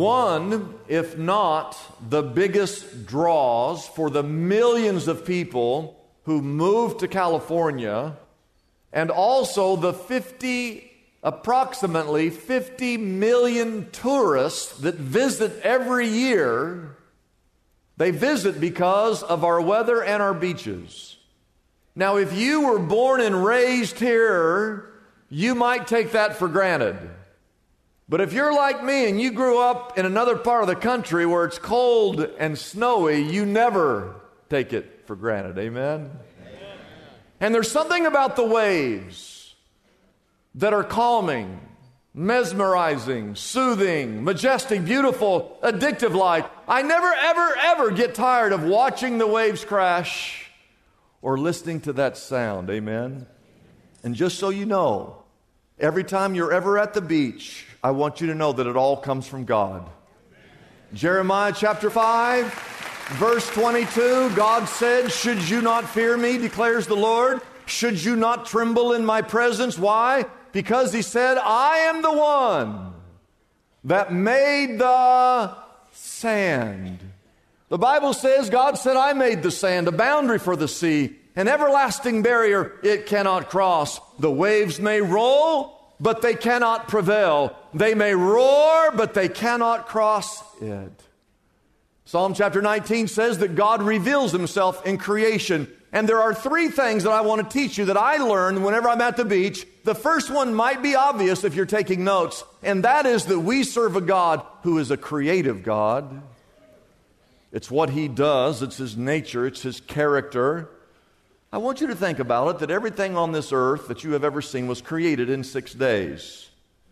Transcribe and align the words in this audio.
One, 0.00 0.76
if 0.88 1.18
not 1.18 1.76
the 2.08 2.22
biggest 2.22 3.04
draws 3.04 3.86
for 3.86 4.08
the 4.08 4.22
millions 4.22 5.08
of 5.08 5.26
people 5.26 6.02
who 6.22 6.40
moved 6.40 7.00
to 7.00 7.08
California, 7.08 8.16
and 8.94 9.10
also 9.10 9.76
the 9.76 9.92
50 9.92 10.90
approximately 11.22 12.30
50 12.30 12.96
million 12.96 13.90
tourists 13.90 14.78
that 14.78 14.94
visit 14.94 15.60
every 15.60 16.08
year. 16.08 16.96
They 17.98 18.10
visit 18.10 18.58
because 18.58 19.22
of 19.22 19.44
our 19.44 19.60
weather 19.60 20.02
and 20.02 20.22
our 20.22 20.32
beaches. 20.32 21.18
Now, 21.94 22.16
if 22.16 22.32
you 22.32 22.62
were 22.62 22.78
born 22.78 23.20
and 23.20 23.44
raised 23.44 23.98
here, 23.98 24.94
you 25.28 25.54
might 25.54 25.86
take 25.86 26.12
that 26.12 26.36
for 26.36 26.48
granted. 26.48 26.96
But 28.10 28.20
if 28.20 28.32
you're 28.32 28.52
like 28.52 28.82
me 28.82 29.08
and 29.08 29.20
you 29.20 29.30
grew 29.30 29.60
up 29.60 29.96
in 29.96 30.04
another 30.04 30.34
part 30.34 30.62
of 30.62 30.66
the 30.66 30.74
country 30.74 31.24
where 31.26 31.44
it's 31.44 31.60
cold 31.60 32.20
and 32.38 32.58
snowy, 32.58 33.22
you 33.22 33.46
never 33.46 34.16
take 34.48 34.72
it 34.72 35.02
for 35.06 35.14
granted. 35.14 35.56
Amen? 35.56 36.10
Amen. 36.40 36.58
And 37.38 37.54
there's 37.54 37.70
something 37.70 38.06
about 38.06 38.34
the 38.34 38.44
waves 38.44 39.54
that 40.56 40.72
are 40.72 40.82
calming, 40.82 41.60
mesmerizing, 42.12 43.36
soothing, 43.36 44.24
majestic, 44.24 44.84
beautiful, 44.84 45.56
addictive 45.62 46.12
like. 46.12 46.50
I 46.66 46.82
never, 46.82 47.06
ever, 47.06 47.56
ever 47.62 47.90
get 47.92 48.16
tired 48.16 48.52
of 48.52 48.64
watching 48.64 49.18
the 49.18 49.26
waves 49.28 49.64
crash 49.64 50.50
or 51.22 51.38
listening 51.38 51.80
to 51.82 51.92
that 51.92 52.16
sound. 52.16 52.70
Amen? 52.70 53.28
And 54.02 54.16
just 54.16 54.40
so 54.40 54.48
you 54.48 54.66
know, 54.66 55.22
every 55.78 56.02
time 56.02 56.34
you're 56.34 56.52
ever 56.52 56.76
at 56.76 56.92
the 56.92 57.00
beach, 57.00 57.68
I 57.82 57.92
want 57.92 58.20
you 58.20 58.26
to 58.26 58.34
know 58.34 58.52
that 58.52 58.66
it 58.66 58.76
all 58.76 58.96
comes 58.96 59.26
from 59.26 59.44
God. 59.44 59.88
Jeremiah 60.92 61.52
chapter 61.56 61.88
5, 61.88 62.52
verse 63.12 63.48
22 63.50 64.34
God 64.34 64.66
said, 64.66 65.10
Should 65.10 65.48
you 65.48 65.62
not 65.62 65.88
fear 65.88 66.16
me, 66.16 66.36
declares 66.36 66.86
the 66.86 66.96
Lord? 66.96 67.40
Should 67.64 68.04
you 68.04 68.16
not 68.16 68.46
tremble 68.46 68.92
in 68.92 69.06
my 69.06 69.22
presence? 69.22 69.78
Why? 69.78 70.26
Because 70.52 70.92
he 70.92 71.02
said, 71.02 71.38
I 71.38 71.78
am 71.78 72.02
the 72.02 72.12
one 72.12 72.92
that 73.84 74.12
made 74.12 74.78
the 74.78 75.54
sand. 75.92 76.98
The 77.70 77.78
Bible 77.78 78.12
says 78.12 78.50
God 78.50 78.76
said, 78.76 78.96
I 78.96 79.14
made 79.14 79.42
the 79.42 79.50
sand, 79.50 79.88
a 79.88 79.92
boundary 79.92 80.38
for 80.38 80.56
the 80.56 80.68
sea, 80.68 81.16
an 81.36 81.48
everlasting 81.48 82.22
barrier 82.22 82.72
it 82.82 83.06
cannot 83.06 83.48
cross. 83.48 84.00
The 84.18 84.30
waves 84.30 84.80
may 84.80 85.00
roll, 85.00 85.79
but 86.00 86.22
they 86.22 86.34
cannot 86.34 86.88
prevail. 86.88 87.56
They 87.74 87.94
may 87.94 88.14
roar, 88.14 88.90
but 88.92 89.14
they 89.14 89.28
cannot 89.28 89.86
cross 89.86 90.42
it. 90.60 90.92
Psalm 92.04 92.34
chapter 92.34 92.60
19 92.60 93.06
says 93.06 93.38
that 93.38 93.54
God 93.54 93.82
reveals 93.82 94.32
himself 94.32 94.84
in 94.84 94.98
creation. 94.98 95.70
And 95.92 96.08
there 96.08 96.20
are 96.20 96.34
three 96.34 96.68
things 96.68 97.04
that 97.04 97.12
I 97.12 97.20
want 97.20 97.48
to 97.48 97.58
teach 97.58 97.76
you 97.76 97.84
that 97.86 97.96
I 97.96 98.16
learned 98.16 98.64
whenever 98.64 98.88
I'm 98.88 99.00
at 99.00 99.16
the 99.16 99.24
beach. 99.24 99.66
The 99.84 99.94
first 99.94 100.30
one 100.30 100.54
might 100.54 100.82
be 100.82 100.94
obvious 100.94 101.44
if 101.44 101.54
you're 101.54 101.66
taking 101.66 102.04
notes, 102.04 102.44
and 102.62 102.84
that 102.84 103.06
is 103.06 103.26
that 103.26 103.40
we 103.40 103.64
serve 103.64 103.96
a 103.96 104.00
God 104.00 104.44
who 104.62 104.78
is 104.78 104.90
a 104.90 104.96
creative 104.96 105.62
God. 105.62 106.22
It's 107.52 107.70
what 107.70 107.90
He 107.90 108.06
does, 108.08 108.62
it's 108.62 108.76
His 108.76 108.96
nature, 108.96 109.46
it's 109.46 109.62
His 109.62 109.80
character. 109.80 110.68
I 111.52 111.58
want 111.58 111.80
you 111.80 111.88
to 111.88 111.96
think 111.96 112.20
about 112.20 112.48
it 112.48 112.58
that 112.60 112.70
everything 112.70 113.16
on 113.16 113.32
this 113.32 113.52
earth 113.52 113.88
that 113.88 114.04
you 114.04 114.12
have 114.12 114.22
ever 114.22 114.40
seen 114.40 114.68
was 114.68 114.80
created 114.80 115.28
in 115.28 115.42
six 115.42 115.74
days 115.74 116.46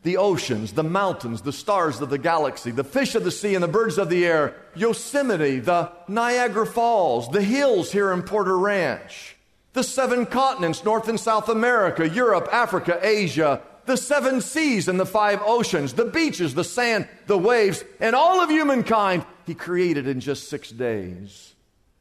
the 0.05 0.17
oceans, 0.17 0.73
the 0.73 0.85
mountains, 0.85 1.43
the 1.43 1.53
stars 1.53 2.01
of 2.01 2.09
the 2.09 2.19
galaxy, 2.19 2.71
the 2.71 2.85
fish 2.85 3.17
of 3.17 3.25
the 3.25 3.33
sea, 3.33 3.55
and 3.55 3.63
the 3.63 3.69
birds 3.69 3.99
of 3.99 4.09
the 4.09 4.25
air, 4.25 4.55
Yosemite, 4.77 5.59
the 5.59 5.91
Niagara 6.07 6.67
Falls, 6.67 7.29
the 7.31 7.43
hills 7.43 7.91
here 7.91 8.13
in 8.13 8.23
Porter 8.23 8.57
Ranch, 8.57 9.37
the 9.73 9.83
seven 9.83 10.25
continents, 10.25 10.85
North 10.85 11.09
and 11.09 11.19
South 11.19 11.49
America, 11.49 12.09
Europe, 12.09 12.49
Africa, 12.53 12.99
Asia, 13.03 13.61
the 13.87 13.97
seven 13.97 14.41
seas 14.41 14.87
and 14.87 15.01
the 15.01 15.07
five 15.07 15.41
oceans, 15.45 15.95
the 15.95 16.05
beaches, 16.05 16.55
the 16.55 16.65
sand, 16.65 17.09
the 17.27 17.39
waves, 17.39 17.85
and 17.99 18.15
all 18.15 18.41
of 18.41 18.51
humankind, 18.51 19.27
He 19.47 19.55
created 19.55 20.07
in 20.07 20.21
just 20.21 20.49
six 20.49 20.71
days. 20.71 21.55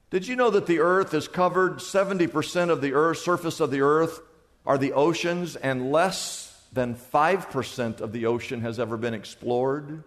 Did 0.09 0.27
you 0.27 0.35
know 0.35 0.49
that 0.49 0.67
the 0.67 0.79
earth 0.79 1.13
is 1.13 1.27
covered, 1.27 1.77
70% 1.77 2.69
of 2.69 2.81
the 2.81 2.93
earth, 2.93 3.17
surface 3.17 3.59
of 3.59 3.71
the 3.71 3.81
earth, 3.81 4.21
are 4.65 4.77
the 4.77 4.93
oceans, 4.93 5.55
and 5.55 5.91
less 5.91 6.47
than 6.71 6.95
5% 6.95 8.01
of 8.01 8.11
the 8.11 8.25
ocean 8.25 8.61
has 8.61 8.79
ever 8.79 8.97
been 8.97 9.13
explored. 9.13 10.03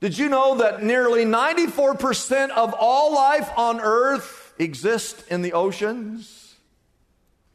Did 0.00 0.16
you 0.16 0.28
know 0.28 0.56
that 0.56 0.82
nearly 0.82 1.24
94% 1.24 2.50
of 2.50 2.74
all 2.74 3.14
life 3.14 3.50
on 3.56 3.80
earth 3.80 4.54
exists 4.58 5.22
in 5.28 5.42
the 5.42 5.52
oceans? 5.52 6.56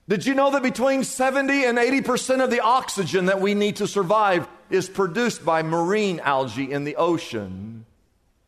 Did 0.08 0.26
you 0.26 0.36
know 0.36 0.52
that 0.52 0.62
between 0.62 1.04
70 1.04 1.66
and 1.66 1.80
80% 1.80 2.44
of 2.44 2.52
the 2.52 2.60
oxygen 2.62 3.26
that 3.26 3.42
we 3.42 3.56
need 3.56 3.78
to 3.78 3.88
survive 3.88 4.48
is 4.70 4.88
produced 4.88 5.44
by 5.44 5.64
marine 5.64 6.20
algae 6.20 6.72
in 6.72 6.84
the 6.84 6.96
ocean? 6.98 7.86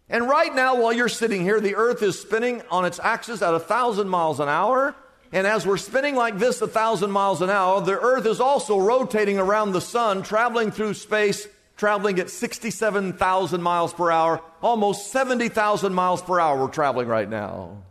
And 0.09 0.27
right 0.27 0.53
now, 0.53 0.81
while 0.81 0.93
you're 0.93 1.09
sitting 1.09 1.41
here, 1.41 1.59
the 1.59 1.75
earth 1.75 2.01
is 2.01 2.19
spinning 2.19 2.61
on 2.71 2.85
its 2.85 2.99
axis 2.99 3.41
at 3.41 3.53
a 3.53 3.59
thousand 3.59 4.07
miles 4.07 4.39
an 4.39 4.47
hour. 4.47 4.95
And 5.33 5.45
as 5.45 5.65
we're 5.65 5.77
spinning 5.77 6.15
like 6.15 6.37
this 6.37 6.61
a 6.61 6.67
thousand 6.67 7.11
miles 7.11 7.41
an 7.41 7.49
hour, 7.49 7.81
the 7.81 7.99
earth 7.99 8.25
is 8.25 8.39
also 8.39 8.79
rotating 8.79 9.37
around 9.37 9.73
the 9.73 9.81
sun, 9.81 10.23
traveling 10.23 10.71
through 10.71 10.93
space, 10.93 11.47
traveling 11.75 12.19
at 12.19 12.29
67,000 12.29 13.61
miles 13.61 13.93
per 13.93 14.09
hour, 14.09 14.41
almost 14.61 15.11
70,000 15.11 15.93
miles 15.93 16.21
per 16.21 16.39
hour 16.39 16.59
we're 16.59 16.69
traveling 16.69 17.07
right 17.07 17.29
now. 17.29 17.83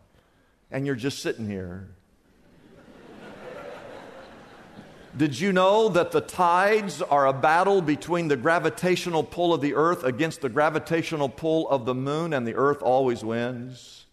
And 0.70 0.86
you're 0.86 0.96
just 0.96 1.20
sitting 1.20 1.48
here. 1.48 1.88
Did 5.16 5.40
you 5.40 5.52
know 5.52 5.88
that 5.88 6.10
the 6.10 6.20
tides 6.20 7.00
are 7.00 7.26
a 7.26 7.32
battle 7.32 7.80
between 7.80 8.28
the 8.28 8.36
gravitational 8.36 9.24
pull 9.24 9.54
of 9.54 9.60
the 9.60 9.74
earth 9.74 10.04
against 10.04 10.42
the 10.42 10.48
gravitational 10.48 11.28
pull 11.28 11.68
of 11.70 11.86
the 11.86 11.94
moon, 11.94 12.32
and 12.32 12.46
the 12.46 12.54
earth 12.54 12.82
always 12.82 13.24
wins? 13.24 14.06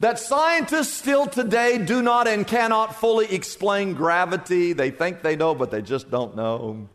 that 0.00 0.18
scientists 0.18 0.92
still 0.92 1.26
today 1.26 1.78
do 1.78 2.02
not 2.02 2.28
and 2.28 2.46
cannot 2.46 2.94
fully 2.94 3.32
explain 3.32 3.94
gravity. 3.94 4.74
They 4.74 4.90
think 4.90 5.22
they 5.22 5.36
know, 5.36 5.54
but 5.54 5.70
they 5.70 5.82
just 5.82 6.10
don't 6.10 6.36
know. 6.36 6.88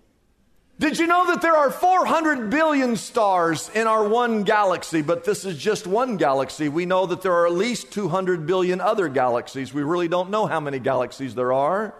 Did 0.80 1.00
you 1.00 1.08
know 1.08 1.26
that 1.28 1.42
there 1.42 1.58
are 1.58 1.72
400 1.72 2.50
billion 2.50 2.96
stars 2.96 3.70
in 3.74 3.88
our 3.88 4.08
one 4.08 4.44
galaxy, 4.44 5.02
but 5.02 5.26
this 5.26 5.44
is 5.44 5.58
just 5.58 5.88
one 5.88 6.18
galaxy? 6.18 6.70
We 6.70 6.86
know 6.86 7.06
that 7.08 7.22
there 7.22 7.34
are 7.34 7.48
at 7.48 7.54
least 7.54 7.92
200 7.92 8.46
billion 8.46 8.80
other 8.80 9.10
galaxies. 9.10 9.74
We 9.74 9.82
really 9.82 10.08
don't 10.08 10.30
know 10.30 10.46
how 10.46 10.60
many 10.60 10.80
galaxies 10.80 11.36
there 11.36 11.52
are. 11.52 11.96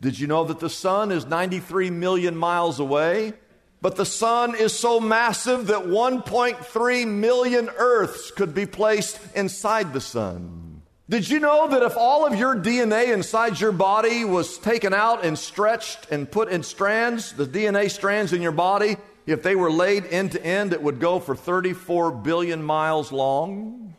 Did 0.00 0.18
you 0.18 0.26
know 0.26 0.44
that 0.44 0.60
the 0.60 0.70
sun 0.70 1.12
is 1.12 1.26
93 1.26 1.90
million 1.90 2.36
miles 2.36 2.80
away? 2.80 3.34
But 3.82 3.96
the 3.96 4.06
sun 4.06 4.54
is 4.54 4.72
so 4.72 5.00
massive 5.00 5.68
that 5.68 5.86
1.3 5.86 7.06
million 7.06 7.70
Earths 7.76 8.30
could 8.30 8.54
be 8.54 8.66
placed 8.66 9.18
inside 9.34 9.92
the 9.92 10.00
sun. 10.00 10.82
Did 11.08 11.28
you 11.28 11.40
know 11.40 11.66
that 11.68 11.82
if 11.82 11.96
all 11.96 12.26
of 12.26 12.38
your 12.38 12.54
DNA 12.54 13.12
inside 13.12 13.58
your 13.58 13.72
body 13.72 14.24
was 14.24 14.58
taken 14.58 14.94
out 14.94 15.24
and 15.24 15.38
stretched 15.38 16.06
and 16.10 16.30
put 16.30 16.50
in 16.50 16.62
strands, 16.62 17.32
the 17.32 17.46
DNA 17.46 17.90
strands 17.90 18.32
in 18.32 18.42
your 18.42 18.52
body, 18.52 18.96
if 19.26 19.42
they 19.42 19.56
were 19.56 19.72
laid 19.72 20.06
end 20.06 20.32
to 20.32 20.44
end, 20.44 20.72
it 20.72 20.82
would 20.82 21.00
go 21.00 21.18
for 21.18 21.34
34 21.34 22.12
billion 22.12 22.62
miles 22.62 23.10
long? 23.10 23.94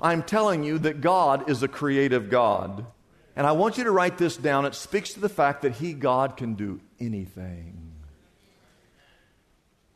I'm 0.00 0.22
telling 0.22 0.64
you 0.64 0.78
that 0.80 1.00
God 1.00 1.48
is 1.48 1.62
a 1.62 1.68
creative 1.68 2.30
God. 2.30 2.86
And 3.38 3.46
I 3.46 3.52
want 3.52 3.78
you 3.78 3.84
to 3.84 3.92
write 3.92 4.18
this 4.18 4.36
down. 4.36 4.66
It 4.66 4.74
speaks 4.74 5.12
to 5.12 5.20
the 5.20 5.28
fact 5.28 5.62
that 5.62 5.74
He, 5.74 5.92
God, 5.92 6.36
can 6.36 6.54
do 6.54 6.80
anything. 6.98 7.92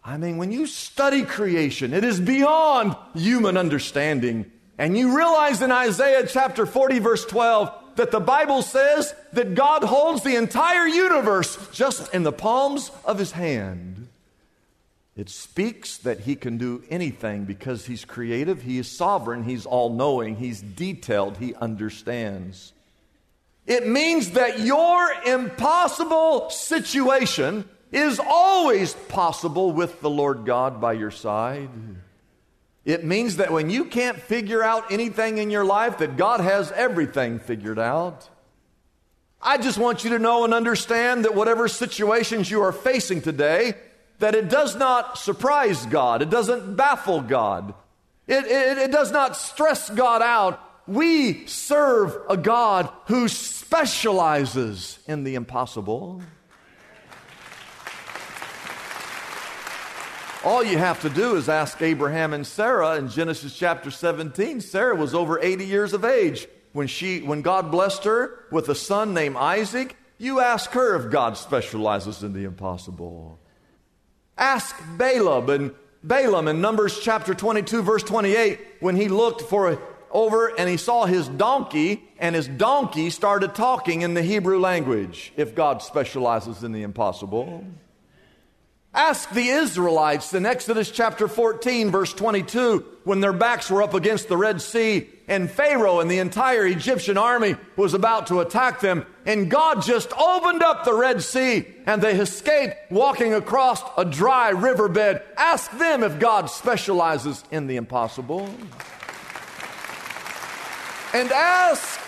I 0.05 0.17
mean, 0.17 0.37
when 0.37 0.53
you 0.53 0.67
study 0.67 1.25
creation, 1.25 1.93
it 1.93 2.05
is 2.05 2.21
beyond 2.21 2.95
human 3.15 3.57
understanding. 3.57 4.49
And 4.79 4.97
you 4.97 5.17
realize 5.17 5.61
in 5.61 5.73
Isaiah 5.73 6.25
chapter 6.25 6.67
40, 6.67 7.01
verse 7.01 7.25
12, 7.27 7.97
that 7.97 8.13
the 8.13 8.21
Bible 8.21 8.63
says 8.63 9.13
that 9.33 9.57
God 9.57 9.83
holds 9.83 10.23
the 10.23 10.37
entire 10.37 10.87
universe 10.87 11.59
just 11.73 12.15
in 12.15 12.23
the 12.23 12.31
palms 12.31 12.93
of 13.05 13.19
his 13.19 13.33
hand. 13.33 14.07
It 15.17 15.29
speaks 15.29 15.99
that 15.99 16.21
he 16.21 16.37
can 16.37 16.59
do 16.59 16.85
anything 16.89 17.45
because 17.45 17.87
he's 17.87 18.05
creative, 18.05 18.63
he 18.63 18.79
is 18.79 18.89
sovereign, 18.89 19.43
he's 19.43 19.67
all 19.67 19.93
knowing, 19.93 20.37
he's 20.37 20.63
detailed, 20.63 21.39
he 21.39 21.57
understands. 21.57 22.73
It 23.67 23.87
means 23.87 24.33
that 24.33 24.61
your 24.61 25.13
impossible 25.25 26.51
situation 26.51 27.69
is 27.93 28.19
always 28.19 28.95
possible 28.95 29.73
with 29.73 30.01
the 30.01 30.11
Lord 30.11 30.45
God 30.45 30.81
by 30.81 30.95
your 30.95 31.11
side. 31.11 31.69
It 32.85 33.05
means 33.05 33.37
that 33.37 33.53
when 33.53 33.71
you 33.71 33.85
can't 33.85 34.19
figure 34.19 34.63
out 34.63 34.91
anything 34.91 35.39
in 35.39 35.51
your 35.51 35.65
life, 35.65 35.99
that 35.99 36.17
God 36.17 36.41
has 36.41 36.73
everything 36.73 37.39
figured 37.39 37.79
out. 37.79 38.29
I 39.41 39.59
just 39.59 39.79
want 39.79 40.05
you 40.05 40.11
to 40.11 40.19
know 40.19 40.45
and 40.45 40.55
understand 40.55 41.25
that 41.25 41.35
whatever 41.35 41.69
situations 41.69 42.51
you 42.51 42.63
are 42.63 42.73
facing 42.73 43.21
today, 43.23 43.75
that 44.19 44.35
it 44.35 44.49
does 44.49 44.75
not 44.75 45.19
surprise 45.19 45.85
God. 45.87 46.23
It 46.23 46.31
doesn't 46.31 46.77
baffle 46.77 47.21
God. 47.21 47.75
It, 48.27 48.45
it, 48.45 48.79
it 48.79 48.93
does 48.93 49.13
not 49.13 49.37
stress 49.37 49.91
God 49.91 50.23
out. 50.23 50.61
We 50.87 51.47
serve 51.47 52.17
a 52.29 52.37
God 52.37 52.91
who 53.07 53.29
specializes 53.29 54.99
in 55.07 55.25
the 55.25 55.37
impossible. 55.37 56.23
All 60.45 60.65
you 60.65 60.77
have 60.77 61.01
to 61.03 61.09
do 61.09 61.37
is 61.37 61.49
ask 61.49 61.81
Abraham 61.81 62.33
and 62.33 62.45
Sarah 62.45 62.97
in 62.97 63.09
Genesis 63.09 63.57
chapter 63.57 63.93
17. 63.93 64.61
Sarah 64.61 64.97
was 64.97 65.15
over 65.15 65.39
80 65.41 65.67
years 65.67 65.93
of 65.93 66.05
age 66.05 66.49
when 66.73 66.89
she 66.89 67.21
when 67.21 67.43
God 67.43 67.71
blessed 67.71 68.03
her 68.05 68.47
with 68.51 68.69
a 68.69 68.75
son 68.75 69.15
named 69.15 69.37
Isaac. 69.37 69.97
You 70.19 70.41
ask 70.41 70.71
her 70.73 70.97
if 70.97 71.13
God 71.13 71.37
specializes 71.37 72.25
in 72.25 72.33
the 72.33 72.43
impossible. 72.43 73.39
Ask 74.37 74.75
Balaam 74.97 75.49
and 75.49 75.75
Balaam 76.03 76.49
in 76.49 76.61
Numbers 76.61 76.99
chapter 76.99 77.35
22 77.35 77.83
verse 77.83 78.03
28 78.03 78.59
when 78.81 78.97
he 78.97 79.07
looked 79.07 79.43
for 79.43 79.81
over 80.13 80.49
and 80.59 80.69
he 80.69 80.77
saw 80.77 81.07
his 81.07 81.29
donkey 81.29 82.03
and 82.19 82.35
his 82.35 82.49
donkey 82.49 83.11
started 83.11 83.55
talking 83.55 84.03
in 84.03 84.15
the 84.15 84.23
Hebrew 84.23 84.59
language 84.59 85.33
if 85.37 85.55
God 85.55 85.83
specializes 85.83 86.63
in 86.63 86.73
the 86.73 86.83
impossible. 86.83 87.65
Ask 88.95 89.31
the 89.31 89.49
Israelites 89.49 90.35
in 90.35 90.45
Exodus 90.45 90.91
chapter 90.91 91.27
14, 91.27 91.91
verse 91.91 92.13
22, 92.13 92.85
when 93.05 93.21
their 93.21 93.33
backs 93.33 93.71
were 93.71 93.83
up 93.83 93.95
against 93.95 94.29
the 94.29 94.37
Red 94.37 94.61
Sea 94.61 95.09
and 95.29 95.51
Pharaoh 95.51 96.01
and 96.01 96.11
the 96.11 96.19
entire 96.19 96.67
Egyptian 96.67 97.17
army 97.17 97.57
was 97.75 97.95
about 97.95 98.27
to 98.27 98.41
attack 98.41 98.81
them. 98.81 99.07
And 99.25 99.51
God 99.51 99.83
just 99.83 100.13
opened 100.13 100.63
up 100.63 100.85
the 100.85 100.93
Red 100.93 101.23
Sea 101.23 101.65
and 101.87 102.03
they 102.03 102.21
escaped 102.21 102.77
walking 102.91 103.33
across 103.33 103.83
a 103.97 104.05
dry 104.05 104.51
riverbed. 104.51 105.23
Ask 105.39 105.71
them 105.79 106.03
if 106.03 106.19
God 106.19 106.51
specializes 106.51 107.45
in 107.51 107.69
the 107.69 107.77
impossible. 107.77 108.55
And 111.15 111.31
ask 111.31 112.01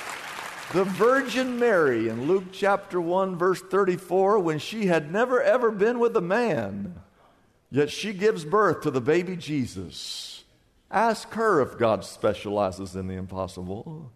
the 0.72 0.84
Virgin 0.84 1.58
Mary 1.58 2.08
in 2.08 2.26
Luke 2.26 2.44
chapter 2.52 2.98
1, 2.98 3.36
verse 3.36 3.60
34, 3.60 4.38
when 4.38 4.58
she 4.58 4.86
had 4.86 5.12
never 5.12 5.42
ever 5.42 5.70
been 5.70 5.98
with 5.98 6.16
a 6.16 6.22
man, 6.22 6.94
yet 7.70 7.90
she 7.90 8.14
gives 8.14 8.46
birth 8.46 8.80
to 8.80 8.90
the 8.90 9.02
baby 9.02 9.36
Jesus. 9.36 10.44
Ask 10.90 11.30
her 11.34 11.60
if 11.60 11.76
God 11.76 12.02
specializes 12.02 12.96
in 12.96 13.06
the 13.06 13.14
impossible. 13.14 14.10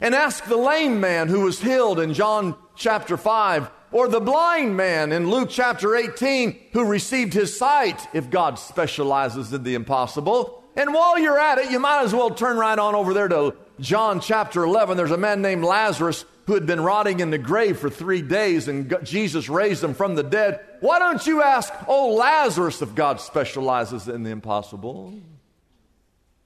And 0.00 0.14
ask 0.14 0.44
the 0.44 0.56
lame 0.56 1.00
man 1.00 1.28
who 1.28 1.40
was 1.40 1.62
healed 1.62 1.98
in 1.98 2.12
John 2.12 2.56
chapter 2.76 3.16
5, 3.16 3.70
or 3.90 4.06
the 4.06 4.20
blind 4.20 4.76
man 4.76 5.12
in 5.12 5.30
Luke 5.30 5.48
chapter 5.50 5.96
18 5.96 6.58
who 6.72 6.84
received 6.84 7.32
his 7.32 7.56
sight 7.56 8.06
if 8.12 8.28
God 8.28 8.58
specializes 8.58 9.50
in 9.52 9.62
the 9.62 9.74
impossible. 9.74 10.62
And 10.76 10.92
while 10.92 11.18
you're 11.18 11.38
at 11.38 11.58
it, 11.58 11.70
you 11.70 11.78
might 11.78 12.02
as 12.04 12.14
well 12.14 12.30
turn 12.30 12.58
right 12.58 12.78
on 12.78 12.94
over 12.94 13.14
there 13.14 13.28
to 13.28 13.56
John 13.80 14.20
chapter 14.20 14.62
11, 14.62 14.96
there's 14.96 15.10
a 15.10 15.16
man 15.16 15.42
named 15.42 15.64
Lazarus 15.64 16.24
who 16.46 16.54
had 16.54 16.66
been 16.66 16.80
rotting 16.80 17.20
in 17.20 17.30
the 17.30 17.38
grave 17.38 17.78
for 17.78 17.88
three 17.88 18.22
days, 18.22 18.68
and 18.68 18.94
Jesus 19.02 19.48
raised 19.48 19.82
him 19.82 19.94
from 19.94 20.14
the 20.14 20.22
dead. 20.22 20.60
Why 20.80 20.98
don't 20.98 21.26
you 21.26 21.42
ask, 21.42 21.72
oh, 21.86 22.14
Lazarus, 22.14 22.82
if 22.82 22.94
God 22.94 23.20
specializes 23.20 24.08
in 24.08 24.22
the 24.22 24.30
impossible? 24.30 25.14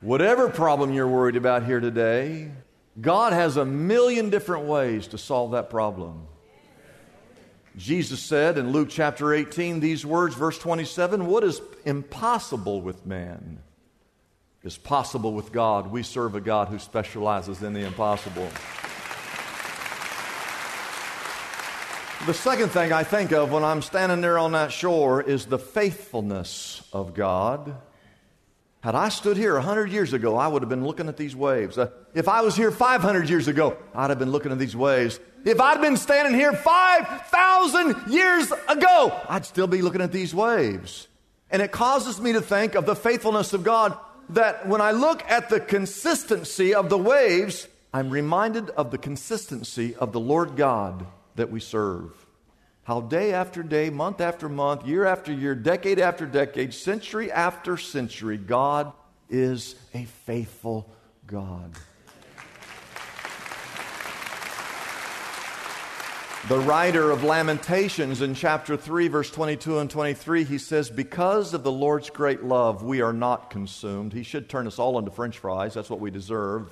Whatever 0.00 0.50
problem 0.50 0.92
you're 0.92 1.08
worried 1.08 1.36
about 1.36 1.64
here 1.64 1.80
today, 1.80 2.50
God 3.00 3.32
has 3.32 3.56
a 3.56 3.64
million 3.64 4.30
different 4.30 4.66
ways 4.66 5.08
to 5.08 5.18
solve 5.18 5.52
that 5.52 5.70
problem. 5.70 6.26
Jesus 7.76 8.20
said 8.20 8.56
in 8.56 8.70
Luke 8.70 8.88
chapter 8.90 9.32
18 9.32 9.80
these 9.80 10.06
words, 10.06 10.34
verse 10.34 10.58
27 10.58 11.26
What 11.26 11.42
is 11.42 11.60
impossible 11.84 12.80
with 12.80 13.04
man? 13.04 13.58
Is 14.64 14.78
possible 14.78 15.34
with 15.34 15.52
God. 15.52 15.90
We 15.90 16.02
serve 16.02 16.34
a 16.34 16.40
God 16.40 16.68
who 16.68 16.78
specializes 16.78 17.62
in 17.62 17.74
the 17.74 17.80
impossible. 17.80 18.48
The 22.26 22.32
second 22.32 22.70
thing 22.70 22.90
I 22.90 23.04
think 23.04 23.32
of 23.32 23.52
when 23.52 23.62
I'm 23.62 23.82
standing 23.82 24.22
there 24.22 24.38
on 24.38 24.52
that 24.52 24.72
shore 24.72 25.20
is 25.20 25.44
the 25.44 25.58
faithfulness 25.58 26.82
of 26.94 27.12
God. 27.12 27.76
Had 28.80 28.94
I 28.94 29.10
stood 29.10 29.36
here 29.36 29.54
100 29.54 29.90
years 29.90 30.14
ago, 30.14 30.36
I 30.36 30.48
would 30.48 30.62
have 30.62 30.70
been 30.70 30.86
looking 30.86 31.08
at 31.08 31.18
these 31.18 31.36
waves. 31.36 31.76
Uh, 31.76 31.90
if 32.14 32.26
I 32.26 32.40
was 32.40 32.56
here 32.56 32.70
500 32.70 33.28
years 33.28 33.48
ago, 33.48 33.76
I'd 33.94 34.08
have 34.08 34.18
been 34.18 34.30
looking 34.30 34.52
at 34.52 34.58
these 34.58 34.74
waves. 34.74 35.20
If 35.44 35.60
I'd 35.60 35.82
been 35.82 35.98
standing 35.98 36.34
here 36.34 36.54
5,000 36.54 38.10
years 38.10 38.50
ago, 38.68 39.20
I'd 39.28 39.44
still 39.44 39.66
be 39.66 39.82
looking 39.82 40.00
at 40.00 40.12
these 40.12 40.34
waves. 40.34 41.08
And 41.50 41.60
it 41.60 41.72
causes 41.72 42.18
me 42.20 42.32
to 42.32 42.40
think 42.40 42.74
of 42.74 42.86
the 42.86 42.96
faithfulness 42.96 43.52
of 43.52 43.64
God 43.64 43.98
that 44.30 44.66
when 44.66 44.80
I 44.80 44.92
look 44.92 45.22
at 45.28 45.48
the 45.48 45.60
consistency 45.60 46.74
of 46.74 46.88
the 46.88 46.98
waves, 46.98 47.68
I'm 47.92 48.10
reminded 48.10 48.70
of 48.70 48.90
the 48.90 48.98
consistency 48.98 49.94
of 49.96 50.12
the 50.12 50.20
Lord 50.20 50.56
God 50.56 51.06
that 51.36 51.50
we 51.50 51.60
serve. 51.60 52.10
How 52.84 53.00
day 53.00 53.32
after 53.32 53.62
day, 53.62 53.88
month 53.88 54.20
after 54.20 54.48
month, 54.48 54.86
year 54.86 55.06
after 55.06 55.32
year, 55.32 55.54
decade 55.54 55.98
after 55.98 56.26
decade, 56.26 56.74
century 56.74 57.32
after 57.32 57.76
century, 57.76 58.36
God 58.36 58.92
is 59.30 59.74
a 59.94 60.04
faithful 60.04 60.90
God. 61.26 61.72
The 66.46 66.58
writer 66.58 67.10
of 67.10 67.24
Lamentations 67.24 68.20
in 68.20 68.34
chapter 68.34 68.76
3, 68.76 69.08
verse 69.08 69.30
22 69.30 69.78
and 69.78 69.88
23, 69.88 70.44
he 70.44 70.58
says, 70.58 70.90
Because 70.90 71.54
of 71.54 71.62
the 71.62 71.72
Lord's 71.72 72.10
great 72.10 72.44
love, 72.44 72.82
we 72.82 73.00
are 73.00 73.14
not 73.14 73.48
consumed. 73.48 74.12
He 74.12 74.24
should 74.24 74.46
turn 74.50 74.66
us 74.66 74.78
all 74.78 74.98
into 74.98 75.10
french 75.10 75.38
fries. 75.38 75.72
That's 75.72 75.88
what 75.88 76.00
we 76.00 76.10
deserve. 76.10 76.70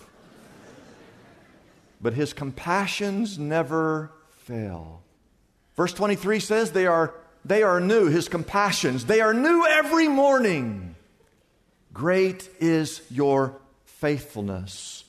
But 2.03 2.13
his 2.13 2.35
compassions 2.35 3.39
never 3.39 4.13
fail. 4.41 5.03
Verse 5.75 5.95
23 5.95 6.39
says, 6.41 6.73
They 6.73 6.87
are, 6.87 7.15
they 7.43 7.63
are 7.63 7.81
new, 7.81 8.09
his 8.09 8.29
compassions. 8.29 9.07
They 9.07 9.23
are 9.23 9.33
new 9.33 9.67
every 9.67 10.07
morning. 10.07 10.97
Great 11.95 12.47
is 12.61 13.01
your 13.11 13.59
faithfulness. 13.87 15.05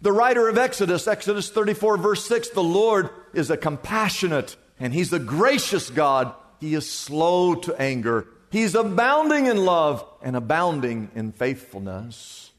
The 0.00 0.12
writer 0.12 0.48
of 0.48 0.58
Exodus, 0.58 1.08
Exodus 1.08 1.48
34, 1.50 1.96
verse 1.96 2.26
6, 2.26 2.50
the 2.50 2.62
Lord 2.62 3.08
is 3.36 3.50
a 3.50 3.56
compassionate 3.56 4.56
and 4.78 4.92
He's 4.92 5.12
a 5.12 5.18
gracious 5.18 5.90
God. 5.90 6.34
He 6.60 6.74
is 6.74 6.90
slow 6.90 7.54
to 7.54 7.80
anger. 7.80 8.26
He's 8.50 8.74
abounding 8.74 9.46
in 9.46 9.64
love 9.64 10.04
and 10.22 10.36
abounding 10.36 11.10
in 11.14 11.32
faithfulness. 11.32 12.50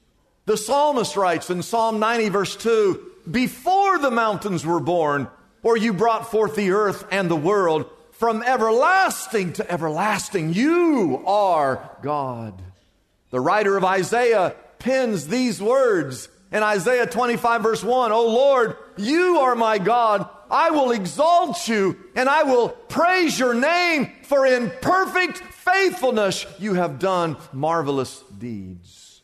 The 0.46 0.58
psalmist 0.58 1.18
writes 1.18 1.50
in 1.50 1.64
Psalm 1.64 2.00
90, 2.00 2.30
verse 2.30 2.56
2 2.56 3.12
Before 3.30 4.00
the 4.00 4.12
mountains 4.12 4.66
were 4.66 4.80
born, 4.80 5.28
or 5.64 5.76
you 5.76 5.94
brought 5.94 6.32
forth 6.32 6.56
the 6.56 6.72
earth 6.72 7.06
and 7.12 7.30
the 7.30 7.36
world, 7.36 7.90
from 8.12 8.42
everlasting 8.42 9.54
to 9.54 9.72
everlasting. 9.72 10.54
You 10.54 11.24
are 11.28 11.98
God. 12.02 12.62
The 13.30 13.40
writer 13.40 13.78
of 13.78 13.84
Isaiah 13.84 14.56
pens 14.80 15.28
these 15.28 15.62
words 15.62 16.30
in 16.52 16.64
Isaiah 16.64 17.06
25, 17.06 17.62
verse 17.62 17.84
1 17.84 18.12
O 18.12 18.26
Lord, 18.28 18.78
you 18.96 19.40
are 19.40 19.56
my 19.56 19.78
God. 19.78 20.30
I 20.50 20.72
will 20.72 20.92
exalt 20.92 21.68
you 21.68 21.98
and 22.16 22.30
I 22.30 22.44
will 22.44 22.70
praise 22.70 23.38
your 23.38 23.54
name, 23.54 24.12
for 24.24 24.46
in 24.46 24.72
perfect 24.82 25.38
faithfulness 25.38 26.46
you 26.60 26.76
have 26.76 27.00
done 27.00 27.38
marvelous 27.54 28.24
deeds. 28.38 29.22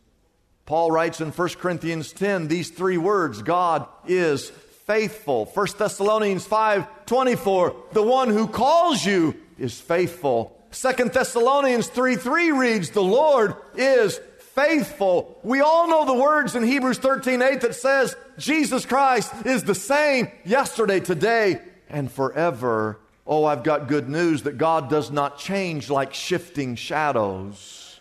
Paul 0.65 0.91
writes 0.91 1.19
in 1.19 1.31
1 1.31 1.49
Corinthians 1.59 2.13
10 2.13 2.47
these 2.47 2.69
three 2.69 2.97
words 2.97 3.41
God 3.41 3.87
is 4.07 4.49
faithful. 4.49 5.45
1 5.45 5.67
Thessalonians 5.77 6.45
5 6.45 7.05
24, 7.05 7.75
the 7.91 8.03
one 8.03 8.29
who 8.29 8.47
calls 8.47 9.05
you 9.05 9.35
is 9.57 9.79
faithful. 9.79 10.57
2 10.71 11.09
Thessalonians 11.09 11.87
3 11.87 12.15
3 12.15 12.51
reads, 12.51 12.89
The 12.89 13.03
Lord 13.03 13.55
is 13.75 14.19
faithful. 14.55 15.39
We 15.43 15.61
all 15.61 15.87
know 15.87 16.05
the 16.05 16.21
words 16.21 16.55
in 16.55 16.63
Hebrews 16.63 16.99
13 16.99 17.41
8 17.41 17.61
that 17.61 17.75
says, 17.75 18.15
Jesus 18.37 18.85
Christ 18.85 19.31
is 19.45 19.63
the 19.63 19.75
same 19.75 20.31
yesterday, 20.45 20.99
today, 20.99 21.61
and 21.89 22.11
forever. 22.11 22.99
Oh, 23.25 23.45
I've 23.45 23.63
got 23.63 23.87
good 23.87 24.09
news 24.09 24.43
that 24.43 24.57
God 24.57 24.89
does 24.89 25.11
not 25.11 25.37
change 25.37 25.89
like 25.89 26.13
shifting 26.13 26.75
shadows. 26.75 27.99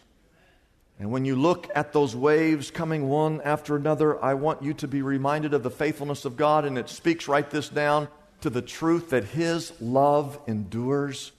And 0.98 1.10
when 1.10 1.24
you 1.24 1.36
look 1.36 1.68
at 1.74 1.92
those 1.92 2.14
waves 2.14 2.70
coming 2.70 3.08
one 3.08 3.40
after 3.42 3.74
another, 3.76 4.22
I 4.22 4.34
want 4.34 4.62
you 4.62 4.74
to 4.74 4.88
be 4.88 5.02
reminded 5.02 5.54
of 5.54 5.62
the 5.62 5.70
faithfulness 5.70 6.24
of 6.24 6.36
God, 6.36 6.64
and 6.64 6.78
it 6.78 6.88
speaks, 6.88 7.28
write 7.28 7.50
this 7.50 7.68
down, 7.68 8.08
to 8.42 8.50
the 8.50 8.62
truth 8.62 9.10
that 9.10 9.24
His 9.24 9.72
love 9.80 10.38
endures 10.46 11.32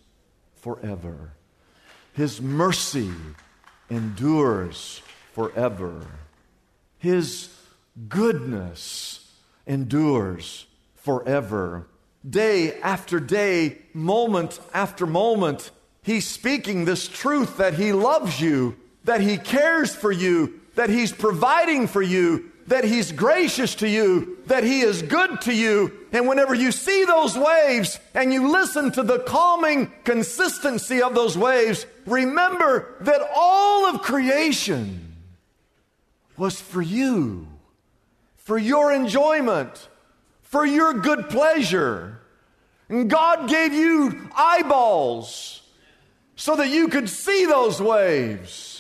forever. 0.56 1.34
His 2.14 2.42
mercy 2.42 3.12
endures 3.90 5.02
forever. 5.34 6.06
His 6.98 7.50
goodness 8.08 9.32
endures 9.68 10.66
forever. 10.96 11.88
Day 12.28 12.80
after 12.80 13.20
day, 13.20 13.80
moment 13.94 14.60
after 14.74 15.06
moment, 15.06 15.72
He's 16.02 16.28
speaking 16.28 16.86
this 16.86 17.08
truth 17.08 17.58
that 17.58 17.76
He 17.76 17.94
loves 17.94 18.40
you, 18.40 18.78
that 19.04 19.22
He 19.22 19.38
cares 19.38 19.94
for 19.94 20.12
you, 20.12 20.62
that 20.76 20.90
He's 20.90 21.12
providing 21.12 21.88
for 21.88 22.02
you, 22.02 22.52
that 22.68 22.84
He's 22.84 23.12
gracious 23.12 23.76
to 23.76 23.90
you, 23.90 24.38
that 24.48 24.64
He 24.64 24.82
is 24.82 25.02
good 25.02 25.42
to 25.42 25.54
you. 25.54 25.92
And 26.12 26.28
whenever 26.28 26.54
you 26.54 26.72
see 26.72 27.06
those 27.06 27.38
waves 27.38 28.00
and 28.14 28.34
you 28.34 28.52
listen 28.52 28.92
to 28.94 29.04
the 29.04 29.20
calming 29.20 29.92
consistency 30.04 31.02
of 31.02 31.16
those 31.16 31.38
waves, 31.38 31.86
remember 32.06 32.96
that 33.02 33.22
all 33.36 33.86
of 33.86 34.02
creation 34.02 35.16
was 36.38 36.60
for 36.60 36.82
you, 36.82 37.48
for 38.38 38.58
your 38.58 38.92
enjoyment, 38.92 39.88
for 40.42 40.66
your 40.66 40.94
good 40.94 41.30
pleasure. 41.30 42.20
And 42.90 43.10
God 43.10 43.50
gave 43.50 43.74
you 43.74 44.30
eyeballs 44.36 45.62
so 46.36 46.56
that 46.56 46.70
you 46.70 46.88
could 46.88 47.10
see 47.10 47.46
those 47.46 47.82
waves. 47.82 48.73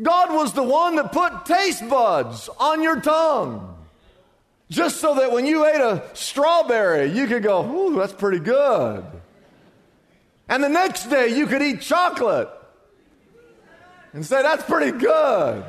God 0.00 0.34
was 0.34 0.52
the 0.52 0.62
one 0.62 0.96
that 0.96 1.12
put 1.12 1.46
taste 1.46 1.88
buds 1.88 2.48
on 2.60 2.82
your 2.82 3.00
tongue. 3.00 3.74
Just 4.68 5.00
so 5.00 5.14
that 5.14 5.32
when 5.32 5.46
you 5.46 5.64
ate 5.64 5.80
a 5.80 6.02
strawberry, 6.12 7.12
you 7.12 7.26
could 7.26 7.42
go, 7.42 7.64
ooh, 7.64 7.96
that's 7.96 8.12
pretty 8.12 8.40
good. 8.40 9.04
And 10.48 10.62
the 10.62 10.68
next 10.68 11.06
day, 11.06 11.28
you 11.36 11.46
could 11.46 11.62
eat 11.62 11.80
chocolate 11.80 12.48
and 14.12 14.24
say, 14.24 14.42
that's 14.42 14.64
pretty 14.64 14.96
good. 14.96 15.64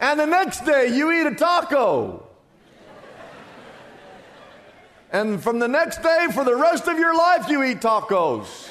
And 0.00 0.20
the 0.20 0.26
next 0.26 0.64
day, 0.64 0.96
you 0.96 1.12
eat 1.12 1.26
a 1.26 1.34
taco. 1.34 2.26
And 5.12 5.42
from 5.42 5.58
the 5.58 5.68
next 5.68 6.02
day, 6.02 6.26
for 6.32 6.44
the 6.44 6.54
rest 6.54 6.88
of 6.88 6.98
your 6.98 7.16
life, 7.16 7.48
you 7.48 7.62
eat 7.62 7.80
tacos. 7.80 8.68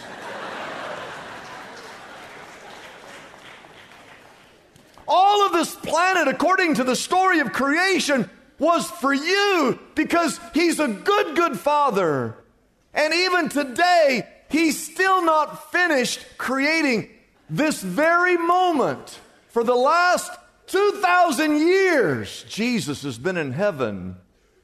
All 5.07 5.45
of 5.45 5.53
this 5.53 5.75
planet, 5.75 6.27
according 6.27 6.75
to 6.75 6.83
the 6.83 6.95
story 6.95 7.39
of 7.39 7.53
creation, 7.53 8.29
was 8.59 8.89
for 8.89 9.13
you 9.13 9.79
because 9.95 10.39
He's 10.53 10.79
a 10.79 10.87
good, 10.87 11.35
good 11.35 11.59
Father. 11.59 12.35
And 12.93 13.13
even 13.13 13.49
today, 13.49 14.27
He's 14.49 14.91
still 14.91 15.23
not 15.23 15.71
finished 15.71 16.25
creating 16.37 17.09
this 17.49 17.81
very 17.81 18.37
moment. 18.37 19.19
For 19.49 19.63
the 19.63 19.75
last 19.75 20.31
2,000 20.67 21.57
years, 21.57 22.45
Jesus 22.49 23.03
has 23.03 23.17
been 23.17 23.37
in 23.37 23.51
heaven 23.51 24.17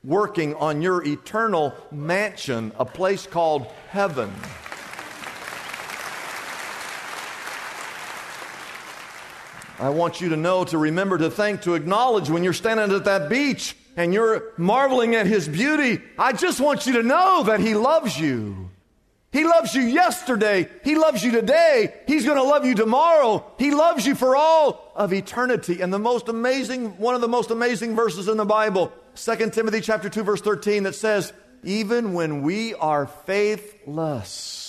working 0.03 0.55
on 0.55 0.81
your 0.81 1.05
eternal 1.05 1.75
mansion, 1.91 2.71
a 2.79 2.85
place 2.85 3.27
called 3.27 3.67
heaven. 3.89 4.33
I 9.81 9.89
want 9.89 10.21
you 10.21 10.29
to 10.29 10.37
know, 10.37 10.63
to 10.65 10.77
remember, 10.77 11.17
to 11.17 11.31
thank, 11.31 11.63
to 11.63 11.73
acknowledge 11.73 12.29
when 12.29 12.43
you're 12.43 12.53
standing 12.53 12.95
at 12.95 13.05
that 13.05 13.29
beach 13.29 13.75
and 13.97 14.13
you're 14.13 14.43
marveling 14.55 15.15
at 15.15 15.25
His 15.25 15.47
beauty. 15.47 15.99
I 16.19 16.33
just 16.33 16.61
want 16.61 16.85
you 16.85 16.93
to 16.93 17.03
know 17.03 17.43
that 17.43 17.59
He 17.59 17.73
loves 17.73 18.19
you. 18.19 18.69
He 19.31 19.43
loves 19.43 19.73
you 19.73 19.81
yesterday. 19.81 20.69
He 20.83 20.95
loves 20.95 21.23
you 21.23 21.31
today. 21.31 21.95
He's 22.05 22.25
going 22.25 22.37
to 22.37 22.43
love 22.43 22.63
you 22.63 22.75
tomorrow. 22.75 23.43
He 23.57 23.71
loves 23.71 24.05
you 24.05 24.13
for 24.13 24.35
all 24.35 24.91
of 24.95 25.13
eternity. 25.13 25.81
And 25.81 25.91
the 25.91 25.97
most 25.97 26.27
amazing, 26.27 26.97
one 26.97 27.15
of 27.15 27.21
the 27.21 27.27
most 27.27 27.49
amazing 27.49 27.95
verses 27.95 28.27
in 28.27 28.37
the 28.37 28.45
Bible, 28.45 28.93
2 29.15 29.49
Timothy 29.49 29.81
chapter 29.81 30.09
2 30.09 30.21
verse 30.21 30.41
13 30.41 30.83
that 30.83 30.93
says, 30.93 31.33
even 31.63 32.13
when 32.13 32.43
we 32.43 32.75
are 32.75 33.07
faithless, 33.07 34.61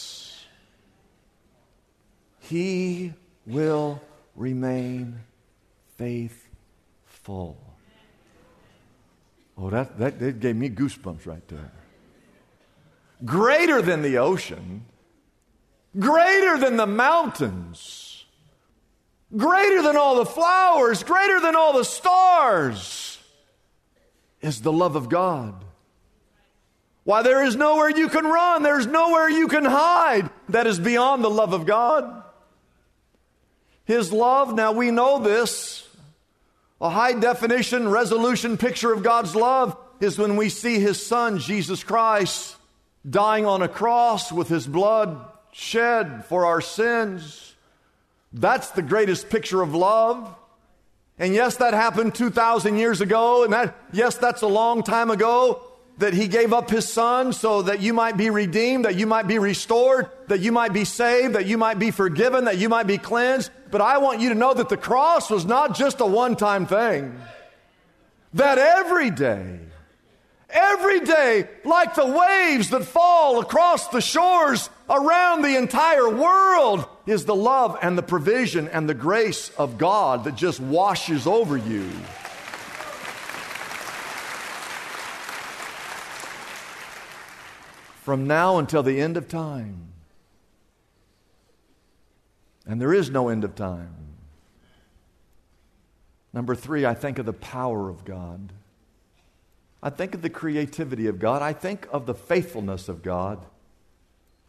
he 2.41 3.13
will 3.47 4.01
remain 4.43 5.21
faithful. 5.97 7.57
Oh, 9.57 9.71
that, 9.71 9.99
that, 9.99 10.19
that 10.19 10.41
gave 10.41 10.57
me 10.57 10.69
goosebumps 10.69 11.27
right 11.27 11.47
there. 11.47 11.71
Greater 13.25 13.81
than 13.81 14.03
the 14.03 14.19
ocean, 14.19 14.85
greater 15.97 16.59
than 16.59 16.77
the 16.77 16.89
mountains, 16.89 18.25
greater 19.37 19.81
than 19.81 19.97
all 19.97 20.17
the 20.17 20.27
flowers, 20.27 21.05
greater 21.05 21.39
than 21.39 21.55
all 21.55 21.75
the 21.75 21.85
stars 21.85 23.19
is 24.41 24.61
the 24.63 24.73
love 24.73 24.97
of 24.97 25.09
God. 25.09 25.65
Why, 27.05 27.23
there 27.23 27.45
is 27.45 27.55
nowhere 27.55 27.91
you 27.91 28.09
can 28.09 28.25
run, 28.25 28.65
there's 28.65 28.89
nowhere 28.89 29.29
you 29.29 29.47
can 29.47 29.65
hide 29.65 30.31
that 30.49 30.67
is 30.67 30.81
beyond 30.81 31.23
the 31.23 31.31
love 31.31 31.53
of 31.53 31.65
God. 31.65 32.23
His 33.93 34.11
love, 34.11 34.55
now 34.55 34.73
we 34.73 34.91
know 34.91 35.19
this, 35.19 35.87
a 36.81 36.89
high 36.89 37.13
definition 37.13 37.91
resolution 37.91 38.57
picture 38.57 38.91
of 38.91 39.03
God's 39.03 39.37
love 39.37 39.77
is 40.01 40.19
when 40.19 40.37
we 40.37 40.49
see 40.49 40.81
His 40.81 41.05
Son, 41.05 41.39
Jesus 41.39 41.85
Christ, 41.85 42.57
dying 43.09 43.45
on 43.45 43.61
a 43.61 43.69
cross 43.69 44.33
with 44.33 44.49
His 44.49 44.67
blood 44.67 45.21
shed 45.53 46.25
for 46.25 46.47
our 46.47 46.63
sins. 46.63 47.55
That's 48.33 48.71
the 48.71 48.81
greatest 48.81 49.29
picture 49.29 49.61
of 49.61 49.75
love. 49.75 50.35
And 51.19 51.35
yes, 51.35 51.57
that 51.57 51.75
happened 51.75 52.15
2,000 52.15 52.79
years 52.79 53.03
ago, 53.03 53.45
and 53.45 53.53
that, 53.53 53.77
yes, 53.93 54.17
that's 54.17 54.41
a 54.41 54.47
long 54.47 54.83
time 54.83 55.11
ago 55.11 55.63
that 55.99 56.15
he 56.15 56.27
gave 56.29 56.53
up 56.53 56.71
his 56.71 56.89
son 56.89 57.33
so 57.33 57.63
that 57.63 57.81
you 57.81 57.93
might 57.93 58.17
be 58.17 58.31
redeemed, 58.31 58.85
that 58.85 58.97
you 58.97 59.07
might 59.07 59.27
be 59.27 59.39
restored, 59.39 60.09
that 60.29 60.41
you 60.41 60.51
might 60.51 60.73
be 60.73 60.85
saved, 60.85 61.35
that 61.35 61.47
you 61.47 61.59
might 61.59 61.79
be 61.79 61.91
forgiven, 61.91 62.47
that 62.47 62.59
you 62.59 62.69
might 62.69 62.87
be 62.87 62.99
cleansed. 62.99 63.51
But 63.71 63.81
I 63.81 63.99
want 63.99 64.21
you 64.21 64.31
to 64.31 64.35
know 64.35 64.53
that 64.55 64.69
the 64.69 64.77
cross 64.77 65.31
was 65.31 65.45
not 65.45 65.77
just 65.77 66.01
a 66.01 66.07
one 66.07 66.37
time 66.37 66.67
thing. 66.67 67.19
That 68.35 68.59
every 68.59 69.11
day, 69.11 69.59
every 70.49 71.01
day, 71.01 71.49
like 71.65 71.95
the 71.95 72.07
waves 72.07 72.71
that 72.71 72.85
fall 72.85 73.41
across 73.41 73.89
the 73.89 74.01
shores 74.01 74.71
around 74.89 75.43
the 75.43 75.57
entire 75.57 76.09
world, 76.09 76.87
is 77.07 77.25
the 77.25 77.35
love 77.35 77.79
and 77.83 77.99
the 77.99 78.03
provision 78.03 78.69
and 78.69 78.89
the 78.89 78.95
grace 78.95 79.51
of 79.59 79.77
God 79.77 80.25
that 80.25 80.37
just 80.37 80.61
washes 80.61 81.27
over 81.27 81.57
you. 81.57 81.91
From 88.03 88.27
now 88.27 88.59
until 88.59 88.83
the 88.83 89.01
end 89.01 89.17
of 89.17 89.29
time. 89.29 89.77
And 92.67 92.81
there 92.81 92.93
is 92.93 93.11
no 93.11 93.29
end 93.29 93.45
of 93.45 93.55
time. 93.55 93.95
Number 96.33 96.57
three, 96.57 96.85
I 96.85 96.95
think 96.95 97.21
of 97.21 97.27
the 97.27 97.33
power 97.33 97.89
of 97.89 98.05
God. 98.05 98.53
I 99.81 99.91
think 99.91 100.15
of 100.17 100.23
the 100.23 100.31
creativity 100.31 101.07
of 101.07 101.21
God. 101.21 101.43
I 101.43 101.53
think 101.53 101.87
of 101.93 102.07
the 102.07 102.15
faithfulness 102.15 102.89
of 102.89 103.03
God. 103.03 103.47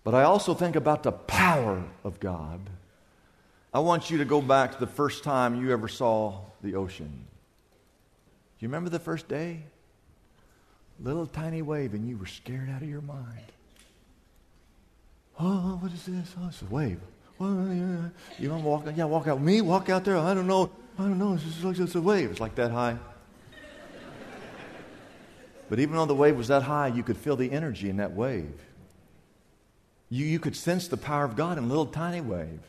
But 0.04 0.16
I 0.16 0.24
also 0.24 0.56
think 0.56 0.76
about 0.76 1.04
the 1.04 1.12
power 1.12 1.84
of 2.04 2.20
God. 2.20 2.60
I 3.72 3.80
want 3.82 4.10
you 4.10 4.18
to 4.18 4.26
go 4.26 4.42
back 4.42 4.74
to 4.74 4.80
the 4.80 4.88
first 4.88 5.24
time 5.24 5.62
you 5.62 5.72
ever 5.72 5.88
saw 5.88 6.40
the 6.64 6.74
ocean. 6.74 7.26
Do 8.58 8.66
you 8.66 8.68
remember 8.68 8.90
the 8.90 8.98
first 8.98 9.28
day? 9.28 9.60
Little 11.04 11.28
tiny 11.28 11.62
wave, 11.62 11.94
and 11.94 12.08
you 12.08 12.18
were 12.18 12.26
scared 12.26 12.70
out 12.70 12.82
of 12.82 12.90
your 12.90 13.02
mind. 13.02 13.52
Oh, 15.38 15.78
what 15.82 15.92
is 15.92 16.06
this? 16.06 16.34
Oh, 16.40 16.48
it's 16.48 16.62
a 16.62 16.66
wave. 16.66 17.00
Well, 17.38 17.68
yeah. 17.68 18.10
You 18.40 18.50
want 18.52 18.64
to 18.64 18.70
walk? 18.70 18.88
Out? 18.88 18.98
Yeah, 18.98 19.06
walk 19.06 19.28
out. 19.28 19.42
Me? 19.42 19.60
Walk 19.60 19.90
out 19.90 20.06
there? 20.06 20.18
I 20.18 20.34
don't 20.34 20.48
know. 20.48 20.72
I 20.98 21.04
don't 21.04 21.20
know. 21.20 21.34
It's 21.34 21.44
just 21.44 21.80
it's 21.80 21.96
a 21.96 22.02
wave. 22.02 22.32
It's 22.32 22.40
like 22.40 22.56
that 22.56 22.72
high. 22.72 22.98
But 25.70 25.80
even 25.80 25.96
though 25.96 26.06
the 26.06 26.16
wave 26.16 26.38
was 26.38 26.50
that 26.50 26.64
high, 26.64 26.88
you 26.88 27.04
could 27.04 27.18
feel 27.18 27.36
the 27.36 27.52
energy 27.52 27.90
in 27.90 27.98
that 27.98 28.14
wave. 28.14 28.54
You, 30.10 30.26
you 30.26 30.40
could 30.40 30.56
sense 30.56 30.88
the 30.88 30.98
power 30.98 31.26
of 31.26 31.36
God 31.36 31.58
in 31.58 31.64
a 31.64 31.68
little 31.68 31.88
tiny 31.88 32.22
wave. 32.22 32.60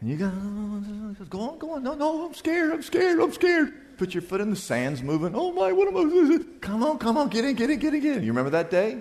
And 0.00 0.10
you 0.10 0.16
go, 0.16 0.32
oh, 0.34 1.24
go 1.28 1.40
on, 1.40 1.58
go 1.58 1.70
on. 1.72 1.82
No, 1.84 1.94
no, 1.94 2.26
I'm 2.26 2.34
scared. 2.34 2.72
I'm 2.72 2.82
scared. 2.82 3.20
I'm 3.20 3.32
scared. 3.32 3.72
Put 4.00 4.14
your 4.14 4.22
foot 4.22 4.40
in 4.40 4.48
the 4.48 4.56
sands, 4.56 5.02
moving. 5.02 5.34
Oh 5.34 5.52
my, 5.52 5.72
what 5.72 5.86
am 5.86 5.94
I? 5.94 6.38
Come 6.62 6.82
on, 6.82 6.96
come 6.96 7.18
on, 7.18 7.28
get 7.28 7.44
in, 7.44 7.54
get 7.54 7.68
in, 7.68 7.78
get 7.78 7.92
in, 7.92 8.00
get 8.00 8.16
in. 8.16 8.22
You 8.22 8.30
remember 8.30 8.48
that 8.48 8.70
day? 8.70 8.92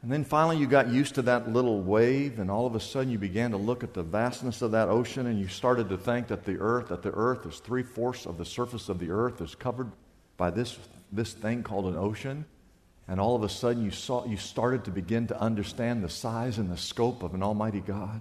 And 0.00 0.12
then 0.12 0.22
finally, 0.22 0.56
you 0.56 0.68
got 0.68 0.88
used 0.88 1.16
to 1.16 1.22
that 1.22 1.52
little 1.52 1.80
wave, 1.82 2.38
and 2.38 2.48
all 2.48 2.64
of 2.64 2.76
a 2.76 2.78
sudden, 2.78 3.10
you 3.10 3.18
began 3.18 3.50
to 3.50 3.56
look 3.56 3.82
at 3.82 3.94
the 3.94 4.04
vastness 4.04 4.62
of 4.62 4.70
that 4.70 4.88
ocean, 4.88 5.26
and 5.26 5.40
you 5.40 5.48
started 5.48 5.88
to 5.88 5.98
think 5.98 6.28
that 6.28 6.44
the 6.44 6.56
earth, 6.60 6.90
that 6.90 7.02
the 7.02 7.10
earth 7.10 7.46
is 7.46 7.58
three 7.58 7.82
fourths 7.82 8.26
of 8.26 8.38
the 8.38 8.44
surface 8.44 8.88
of 8.88 9.00
the 9.00 9.10
earth, 9.10 9.40
is 9.40 9.56
covered 9.56 9.90
by 10.36 10.50
this, 10.50 10.78
this 11.10 11.32
thing 11.32 11.64
called 11.64 11.86
an 11.86 11.96
ocean. 11.96 12.44
And 13.08 13.18
all 13.18 13.34
of 13.34 13.42
a 13.42 13.48
sudden, 13.48 13.84
you, 13.84 13.90
saw, 13.90 14.24
you 14.24 14.36
started 14.36 14.84
to 14.84 14.92
begin 14.92 15.26
to 15.26 15.40
understand 15.40 16.04
the 16.04 16.08
size 16.08 16.58
and 16.58 16.70
the 16.70 16.76
scope 16.76 17.24
of 17.24 17.34
an 17.34 17.42
Almighty 17.42 17.80
God. 17.80 18.20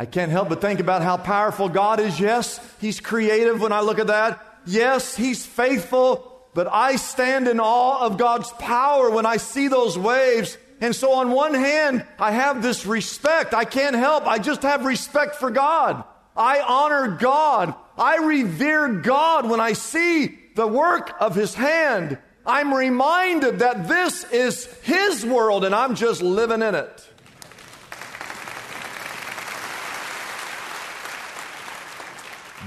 I 0.00 0.06
can't 0.06 0.32
help 0.32 0.48
but 0.48 0.62
think 0.62 0.80
about 0.80 1.02
how 1.02 1.18
powerful 1.18 1.68
God 1.68 2.00
is. 2.00 2.18
Yes, 2.18 2.58
He's 2.80 3.00
creative 3.00 3.60
when 3.60 3.70
I 3.72 3.80
look 3.82 3.98
at 3.98 4.06
that. 4.08 4.44
Yes, 4.64 5.14
He's 5.14 5.44
faithful 5.44 6.30
but 6.54 6.68
I 6.70 6.96
stand 6.96 7.48
in 7.48 7.60
awe 7.60 8.04
of 8.04 8.18
God's 8.18 8.50
power 8.52 9.10
when 9.10 9.26
I 9.26 9.36
see 9.36 9.68
those 9.68 9.96
waves. 9.96 10.58
And 10.80 10.96
so, 10.96 11.12
on 11.12 11.30
one 11.30 11.54
hand, 11.54 12.04
I 12.18 12.32
have 12.32 12.62
this 12.62 12.86
respect. 12.86 13.54
I 13.54 13.64
can't 13.64 13.94
help. 13.94 14.26
I 14.26 14.38
just 14.38 14.62
have 14.62 14.84
respect 14.84 15.36
for 15.36 15.50
God. 15.50 16.02
I 16.36 16.60
honor 16.60 17.08
God. 17.08 17.74
I 17.98 18.16
revere 18.18 18.88
God 18.88 19.48
when 19.48 19.60
I 19.60 19.74
see 19.74 20.38
the 20.54 20.66
work 20.66 21.12
of 21.20 21.34
His 21.34 21.54
hand. 21.54 22.18
I'm 22.46 22.72
reminded 22.72 23.58
that 23.58 23.86
this 23.86 24.24
is 24.32 24.66
His 24.82 25.24
world 25.24 25.64
and 25.64 25.74
I'm 25.74 25.94
just 25.94 26.22
living 26.22 26.62
in 26.62 26.74
it. 26.74 27.06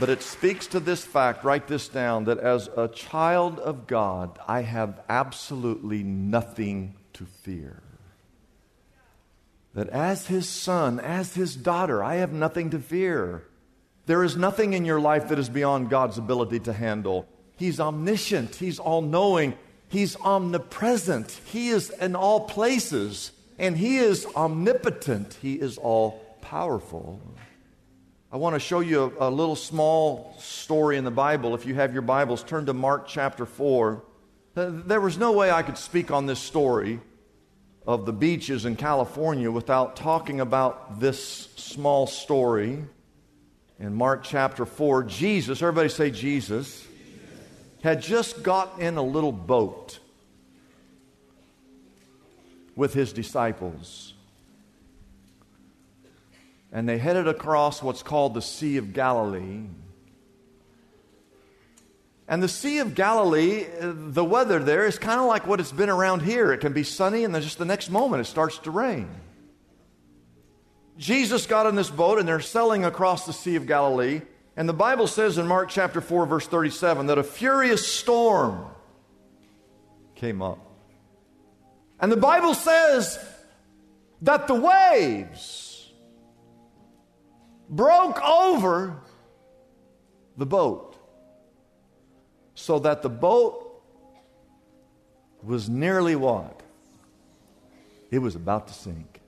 But 0.03 0.09
it 0.09 0.21
speaks 0.21 0.67
to 0.67 0.81
this 0.81 1.05
fact, 1.05 1.45
write 1.45 1.69
this 1.69 1.87
down, 1.87 2.25
that 2.25 2.37
as 2.37 2.69
a 2.75 2.89
child 2.89 3.57
of 3.59 3.87
God, 3.87 4.37
I 4.49 4.63
have 4.63 4.99
absolutely 5.07 6.03
nothing 6.03 6.95
to 7.13 7.25
fear. 7.25 7.81
That 9.73 9.87
as 9.87 10.27
his 10.27 10.49
son, 10.49 10.99
as 10.99 11.35
his 11.35 11.55
daughter, 11.55 12.03
I 12.03 12.15
have 12.15 12.33
nothing 12.33 12.71
to 12.71 12.79
fear. 12.79 13.45
There 14.05 14.25
is 14.25 14.35
nothing 14.35 14.73
in 14.73 14.83
your 14.83 14.99
life 14.99 15.29
that 15.29 15.39
is 15.39 15.47
beyond 15.47 15.89
God's 15.89 16.17
ability 16.17 16.59
to 16.59 16.73
handle. 16.73 17.25
He's 17.55 17.79
omniscient, 17.79 18.55
He's 18.55 18.79
all 18.79 19.01
knowing, 19.01 19.53
He's 19.87 20.17
omnipresent, 20.17 21.31
He 21.45 21.69
is 21.69 21.91
in 21.91 22.17
all 22.17 22.41
places, 22.41 23.31
and 23.57 23.77
He 23.77 23.99
is 23.99 24.27
omnipotent, 24.35 25.37
He 25.41 25.53
is 25.53 25.77
all 25.77 26.19
powerful. 26.41 27.21
I 28.33 28.37
want 28.37 28.55
to 28.55 28.59
show 28.59 28.79
you 28.79 29.13
a, 29.19 29.27
a, 29.27 29.29
little 29.29 29.55
small 29.55 30.33
story 30.39 30.97
in 30.97 31.03
the 31.03 31.11
Bible. 31.11 31.53
If 31.53 31.67
you 31.67 31.75
have 31.75 31.93
your 31.93 32.01
Bibles, 32.01 32.41
turn 32.41 32.65
to 32.65 32.73
Mark 32.73 33.07
chapter 33.07 33.45
4. 33.45 34.03
Uh, 34.55 34.71
there 34.87 34.99
was 34.99 35.19
no 35.19 35.33
way 35.33 35.51
I 35.51 35.61
could 35.61 35.77
speak 35.77 36.09
on 36.09 36.25
this 36.25 36.39
story 36.39 36.99
of 37.85 38.07
the 38.07 38.11
beaches 38.11 38.65
in 38.65 38.75
California 38.75 39.51
without 39.51 39.95
talking 39.95 40.39
about 40.39 40.99
this 40.99 41.23
small 41.57 42.07
story. 42.07 42.83
In 43.79 43.93
Mark 43.93 44.23
chapter 44.23 44.65
4, 44.65 45.03
Jesus, 45.03 45.61
everybody 45.61 45.89
say 45.89 46.09
Jesus, 46.09 46.87
had 47.83 48.01
just 48.01 48.41
got 48.41 48.79
in 48.79 48.97
a 48.97 49.03
little 49.03 49.31
boat 49.31 49.99
with 52.75 52.95
his 52.95 53.13
disciples 53.13 54.12
and 56.73 56.89
they 56.89 56.97
headed 56.97 57.27
across 57.27 57.83
what's 57.83 58.01
called 58.01 58.33
the 58.33 58.41
Sea 58.41 58.77
of 58.77 58.93
Galilee. 58.93 59.67
And 62.27 62.41
the 62.41 62.47
Sea 62.47 62.79
of 62.79 62.95
Galilee, 62.95 63.65
the 63.79 64.25
weather 64.25 64.57
there 64.57 64.85
is 64.87 64.97
kind 64.97 65.19
of 65.19 65.27
like 65.27 65.45
what 65.45 65.59
it's 65.59 65.71
been 65.71 65.89
around 65.89 66.23
here. 66.23 66.51
It 66.51 66.61
can 66.61 66.73
be 66.73 66.83
sunny, 66.83 67.23
and 67.23 67.35
then 67.35 67.43
just 67.43 67.59
the 67.59 67.65
next 67.65 67.91
moment 67.91 68.21
it 68.21 68.25
starts 68.25 68.57
to 68.59 68.71
rain. 68.71 69.07
Jesus 70.97 71.45
got 71.45 71.67
in 71.67 71.75
this 71.75 71.91
boat, 71.91 72.17
and 72.17 72.27
they're 72.27 72.39
sailing 72.39 72.85
across 72.85 73.27
the 73.27 73.33
Sea 73.33 73.55
of 73.55 73.67
Galilee. 73.67 74.21
And 74.57 74.67
the 74.67 74.73
Bible 74.73 75.05
says 75.05 75.37
in 75.37 75.45
Mark 75.45 75.69
chapter 75.69 76.01
4, 76.01 76.25
verse 76.25 76.47
37, 76.47 77.05
that 77.05 77.19
a 77.19 77.23
furious 77.23 77.87
storm 77.87 78.65
came 80.15 80.41
up. 80.41 80.59
And 81.99 82.11
the 82.11 82.17
Bible 82.17 82.55
says 82.55 83.19
that 84.23 84.47
the 84.47 84.55
waves 84.55 85.62
broke 87.75 88.21
over 88.23 88.95
the 90.37 90.45
boat 90.45 90.95
so 92.55 92.79
that 92.79 93.01
the 93.01 93.09
boat 93.09 93.81
was 95.41 95.69
nearly 95.69 96.15
what? 96.15 96.61
It 98.11 98.19
was 98.19 98.35
about 98.35 98.67
to 98.67 98.73
sink. 98.73 99.19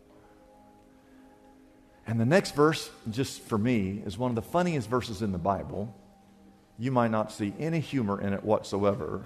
And 2.07 2.19
the 2.19 2.25
next 2.25 2.55
verse, 2.55 2.89
just 3.09 3.41
for 3.41 3.57
me, 3.57 4.01
is 4.05 4.17
one 4.17 4.29
of 4.29 4.35
the 4.35 4.43
funniest 4.43 4.87
verses 4.87 5.23
in 5.23 5.31
the 5.31 5.39
Bible. 5.39 5.93
You 6.77 6.91
might 6.91 7.09
not 7.09 7.31
see 7.31 7.53
any 7.59 7.79
humor 7.79 8.21
in 8.21 8.33
it 8.33 8.43
whatsoever. 8.43 9.23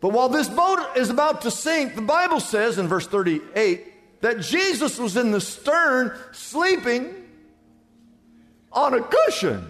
But 0.00 0.10
while 0.10 0.28
this 0.28 0.48
boat 0.48 0.96
is 0.96 1.10
about 1.10 1.42
to 1.42 1.50
sink, 1.50 1.96
the 1.96 2.02
Bible 2.02 2.38
says 2.38 2.78
in 2.78 2.86
verse 2.86 3.08
38 3.08 4.20
that 4.20 4.40
Jesus 4.40 4.96
was 4.96 5.16
in 5.16 5.32
the 5.32 5.40
stern 5.40 6.16
sleeping 6.30 7.27
on 8.72 8.94
a 8.94 9.02
cushion. 9.02 9.66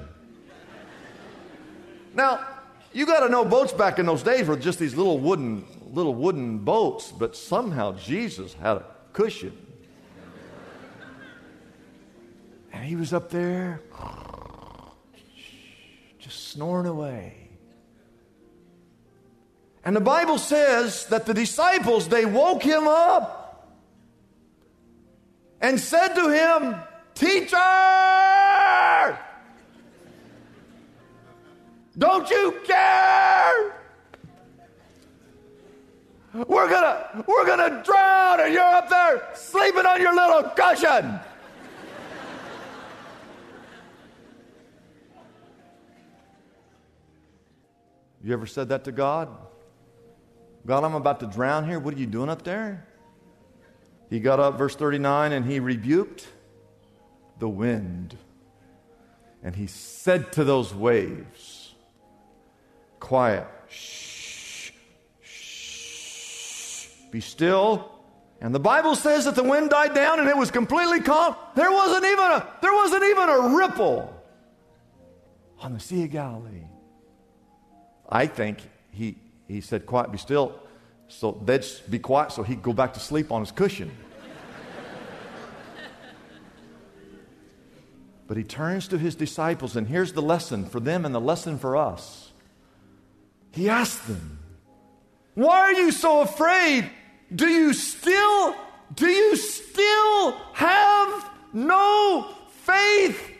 Now, 2.14 2.44
you 2.92 3.06
got 3.06 3.20
to 3.20 3.28
know 3.28 3.44
boats 3.44 3.72
back 3.72 3.98
in 3.98 4.06
those 4.06 4.22
days 4.22 4.48
were 4.48 4.56
just 4.56 4.78
these 4.78 4.94
little 4.94 5.18
wooden 5.18 5.64
little 5.92 6.14
wooden 6.14 6.58
boats, 6.58 7.12
but 7.12 7.36
somehow 7.36 7.92
Jesus 7.92 8.54
had 8.54 8.78
a 8.78 8.84
cushion. 9.12 9.56
And 12.72 12.84
he 12.84 12.96
was 12.96 13.12
up 13.12 13.30
there 13.30 13.80
just 16.18 16.48
snoring 16.48 16.86
away. 16.86 17.48
And 19.84 19.96
the 19.96 20.00
Bible 20.00 20.38
says 20.38 21.06
that 21.06 21.24
the 21.24 21.32
disciples 21.32 22.08
they 22.08 22.26
woke 22.26 22.62
him 22.62 22.86
up 22.86 23.78
and 25.60 25.80
said 25.80 26.14
to 26.14 26.28
him, 26.28 26.76
Teacher! 27.14 28.27
Don't 31.98 32.30
you 32.30 32.60
care? 32.64 33.74
We're 36.32 36.70
gonna, 36.70 37.24
we're 37.26 37.46
gonna 37.46 37.82
drown 37.82 38.40
and 38.40 38.54
you're 38.54 38.62
up 38.62 38.88
there 38.88 39.28
sleeping 39.34 39.84
on 39.84 40.00
your 40.00 40.14
little 40.14 40.44
cushion. 40.50 41.18
You 48.22 48.32
ever 48.32 48.46
said 48.46 48.68
that 48.68 48.84
to 48.84 48.92
God? 48.92 49.28
God, 50.66 50.84
I'm 50.84 50.94
about 50.94 51.20
to 51.20 51.26
drown 51.26 51.66
here. 51.66 51.78
What 51.78 51.94
are 51.94 51.98
you 51.98 52.06
doing 52.06 52.28
up 52.28 52.42
there? 52.42 52.86
He 54.10 54.20
got 54.20 54.38
up, 54.38 54.58
verse 54.58 54.76
39, 54.76 55.32
and 55.32 55.46
he 55.46 55.60
rebuked 55.60 56.28
the 57.38 57.48
wind. 57.48 58.16
And 59.42 59.56
he 59.56 59.66
said 59.66 60.32
to 60.32 60.44
those 60.44 60.74
waves, 60.74 61.67
Quiet, 63.00 63.46
shh, 63.68 64.72
shh, 65.22 66.88
be 67.10 67.20
still. 67.20 67.92
And 68.40 68.54
the 68.54 68.60
Bible 68.60 68.94
says 68.94 69.24
that 69.24 69.34
the 69.34 69.42
wind 69.42 69.70
died 69.70 69.94
down 69.94 70.20
and 70.20 70.28
it 70.28 70.36
was 70.36 70.50
completely 70.50 71.00
calm. 71.00 71.34
There 71.56 71.72
wasn't 71.72 72.04
even 72.04 72.24
a, 72.24 72.46
there 72.62 72.72
wasn't 72.72 73.04
even 73.04 73.28
a 73.28 73.56
ripple 73.56 74.14
on 75.60 75.74
the 75.74 75.80
Sea 75.80 76.04
of 76.04 76.10
Galilee. 76.10 76.66
I 78.08 78.26
think 78.26 78.58
he, 78.92 79.16
he 79.48 79.60
said, 79.60 79.86
Quiet, 79.86 80.12
be 80.12 80.18
still. 80.18 80.60
So 81.08 81.40
they'd 81.44 81.64
be 81.88 81.98
quiet 81.98 82.32
so 82.32 82.42
he'd 82.42 82.62
go 82.62 82.72
back 82.72 82.94
to 82.94 83.00
sleep 83.00 83.32
on 83.32 83.40
his 83.40 83.50
cushion. 83.50 83.90
but 88.26 88.36
he 88.36 88.44
turns 88.44 88.88
to 88.88 88.98
his 88.98 89.14
disciples, 89.14 89.74
and 89.74 89.86
here's 89.86 90.12
the 90.12 90.22
lesson 90.22 90.66
for 90.66 90.80
them 90.80 91.06
and 91.06 91.14
the 91.14 91.20
lesson 91.20 91.58
for 91.58 91.76
us. 91.76 92.27
He 93.52 93.68
asked 93.68 94.06
them, 94.06 94.38
Why 95.34 95.58
are 95.58 95.72
you 95.72 95.90
so 95.90 96.20
afraid? 96.20 96.90
Do 97.34 97.48
you 97.48 97.72
still, 97.72 98.54
do 98.94 99.06
you 99.06 99.36
still 99.36 100.32
have 100.54 101.30
no 101.52 102.34
faith? 102.62 103.32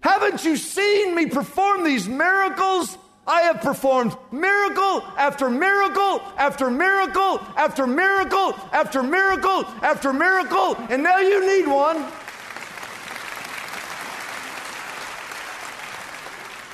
Haven't 0.00 0.44
you 0.44 0.56
seen 0.56 1.14
me 1.14 1.26
perform 1.26 1.84
these 1.84 2.08
miracles? 2.08 2.96
I 3.26 3.42
have 3.42 3.60
performed 3.60 4.16
miracle 4.32 5.04
after 5.16 5.50
miracle 5.50 6.20
after 6.36 6.70
miracle 6.70 7.40
after 7.56 7.86
miracle 7.86 8.54
after 8.72 9.02
miracle 9.02 9.64
after 9.82 10.12
miracle, 10.12 10.76
and 10.88 11.02
now 11.02 11.18
you 11.18 11.46
need 11.46 11.70
one. 11.70 12.04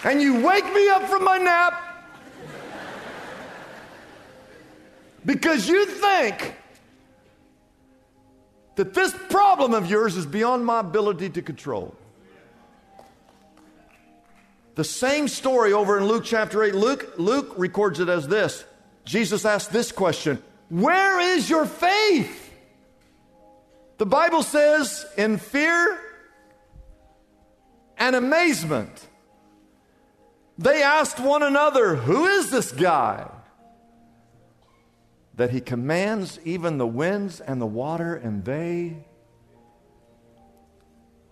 And 0.07 0.23
you 0.23 0.41
wake 0.41 0.65
me 0.73 0.89
up 0.89 1.03
from 1.09 1.25
my 1.25 1.37
nap 1.37 1.83
because 5.25 5.69
you 5.69 5.85
think 5.85 6.55
that 8.77 8.95
this 8.95 9.13
problem 9.29 9.75
of 9.75 9.91
yours 9.91 10.17
is 10.17 10.25
beyond 10.25 10.65
my 10.65 10.79
ability 10.79 11.31
to 11.31 11.43
control. 11.43 11.93
The 14.77 14.85
same 14.85 15.27
story 15.27 15.73
over 15.73 15.99
in 15.99 16.07
Luke 16.07 16.23
chapter 16.25 16.63
8, 16.63 16.77
Luke, 16.77 17.15
Luke 17.19 17.55
records 17.57 17.99
it 17.99 18.09
as 18.09 18.29
this 18.29 18.65
Jesus 19.05 19.45
asked 19.45 19.73
this 19.73 19.91
question 19.91 20.41
Where 20.69 21.19
is 21.19 21.51
your 21.51 21.67
faith? 21.67 22.45
The 23.99 24.07
Bible 24.07 24.45
says, 24.45 25.05
in 25.17 25.39
fear 25.39 25.99
and 27.99 28.15
amazement, 28.15 29.09
they 30.59 30.83
asked 30.83 31.21
one 31.21 31.43
another, 31.43 31.97
Who 31.97 32.27
is 32.27 32.51
this 32.51 32.73
guy? 32.73 33.31
That 35.35 35.51
he 35.51 35.61
commands 35.61 36.39
even 36.45 36.79
the 36.79 36.87
winds 36.87 37.41
and 37.41 37.61
the 37.61 37.67
water, 37.67 38.15
and 38.15 38.45
they 38.45 39.05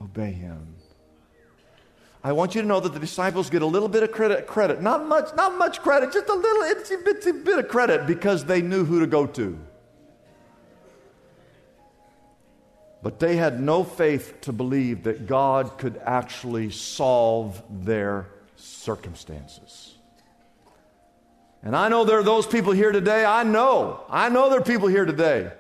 obey 0.01 0.33
him. 0.33 0.75
I 2.23 2.33
want 2.33 2.55
you 2.55 2.63
to 2.63 2.67
know 2.67 2.81
that 2.81 2.95
the 2.95 3.01
disciples 3.01 3.51
get 3.51 3.61
a 3.61 3.67
little 3.67 3.89
bit 3.89 4.03
of 4.03 4.11
credit, 4.11 4.47
credit. 4.47 4.81
Not 4.81 5.07
much, 5.07 5.35
not 5.37 5.59
much 5.59 5.83
credit, 5.83 6.11
just 6.11 6.29
a 6.31 6.35
little 6.35 6.63
itsy 6.63 7.03
bitsy 7.03 7.45
bit 7.45 7.59
of 7.59 7.69
credit 7.69 8.07
because 8.07 8.47
they 8.47 8.63
knew 8.63 8.85
who 8.85 9.01
to 9.01 9.07
go 9.07 9.27
to. 9.27 9.59
But 13.03 13.19
they 13.19 13.37
had 13.37 13.61
no 13.61 13.85
faith 13.85 14.41
to 14.43 14.53
believe 14.55 15.03
that 15.03 15.27
God 15.27 15.77
could 15.77 16.01
actually 16.03 16.71
solve 16.71 17.63
their 17.71 18.29
circumstances. 18.65 19.95
And 21.63 21.75
I 21.75 21.89
know 21.89 22.05
there 22.05 22.19
are 22.19 22.25
those 22.25 22.47
people 22.47 22.73
here 22.73 22.93
today. 22.93 23.25
I 23.25 23.43
know, 23.43 24.05
I 24.11 24.29
know 24.29 24.51
there 24.51 24.61
are 24.61 24.65
people 24.65 24.89
here 24.89 25.05
today 25.05 25.51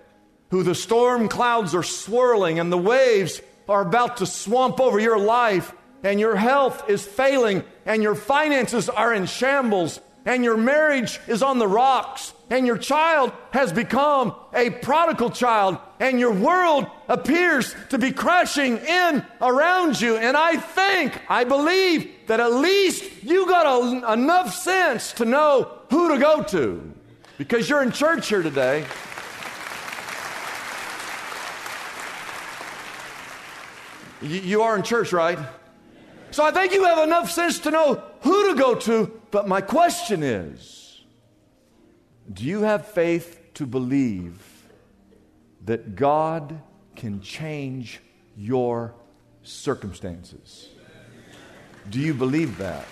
who 0.51 0.63
the 0.63 0.75
storm 0.75 1.29
clouds 1.29 1.75
are 1.75 1.83
swirling 1.83 2.59
and 2.59 2.71
the 2.71 2.79
waves 2.79 3.41
are 3.69 3.83
about 3.83 4.19
to 4.19 4.27
swamp 4.27 4.81
over 4.81 5.01
your 5.01 5.19
life 5.19 5.73
and 6.05 6.21
your 6.21 6.37
health 6.37 6.89
is 6.89 7.05
failing, 7.05 7.65
and 7.87 8.03
your 8.03 8.15
finances 8.15 8.91
are 8.91 9.15
in 9.15 9.25
shambles, 9.25 10.01
and 10.27 10.43
your 10.43 10.57
marriage 10.57 11.21
is 11.27 11.43
on 11.43 11.59
the 11.59 11.69
rocks, 11.69 12.33
and 12.51 12.67
your 12.67 12.79
child 12.79 13.33
has 13.51 13.73
become 13.73 14.35
a 14.55 14.71
prodigal 14.71 15.31
child, 15.31 15.79
and 16.01 16.19
your 16.19 16.33
world 16.33 16.87
appears 17.09 17.75
to 17.91 17.99
be 17.99 18.11
crashing 18.11 18.79
in 18.79 19.25
around 19.41 20.01
you. 20.01 20.17
And 20.17 20.37
I 20.37 20.57
think, 20.57 21.21
I 21.29 21.45
believe 21.45 22.11
that 22.27 22.41
at 22.41 22.53
least 22.53 23.23
you 23.23 23.47
got 23.47 23.67
a, 23.67 24.13
enough 24.13 24.55
sense 24.55 25.13
to 25.15 25.25
know 25.25 25.79
who 25.91 26.15
to 26.15 26.19
go 26.19 26.43
to 26.45 26.93
because 27.37 27.69
you're 27.69 27.83
in 27.83 27.93
church 27.93 28.29
here 28.29 28.43
today. 28.43 28.85
You, 34.23 34.41
you 34.41 34.63
are 34.63 34.77
in 34.77 34.83
church, 34.83 35.13
right? 35.13 35.39
So 36.31 36.45
I 36.45 36.51
think 36.51 36.73
you 36.73 36.85
have 36.85 36.99
enough 36.99 37.31
sense 37.31 37.59
to 37.61 37.71
know 37.71 38.03
who 38.23 38.53
to 38.53 38.59
go 38.59 38.75
to. 38.75 39.21
But 39.35 39.49
my 39.49 39.61
question 39.61 40.23
is 40.23 41.03
do 42.33 42.45
you 42.45 42.63
have 42.63 42.87
faith 42.87 43.41
to 43.55 43.67
believe 43.67 44.41
that 45.65 45.97
God 45.97 46.61
can 46.95 47.21
change 47.21 47.99
your 48.37 48.95
circumstances? 49.43 50.69
Do 51.91 51.99
you 51.99 52.15
believe 52.15 52.59
that? 52.59 52.87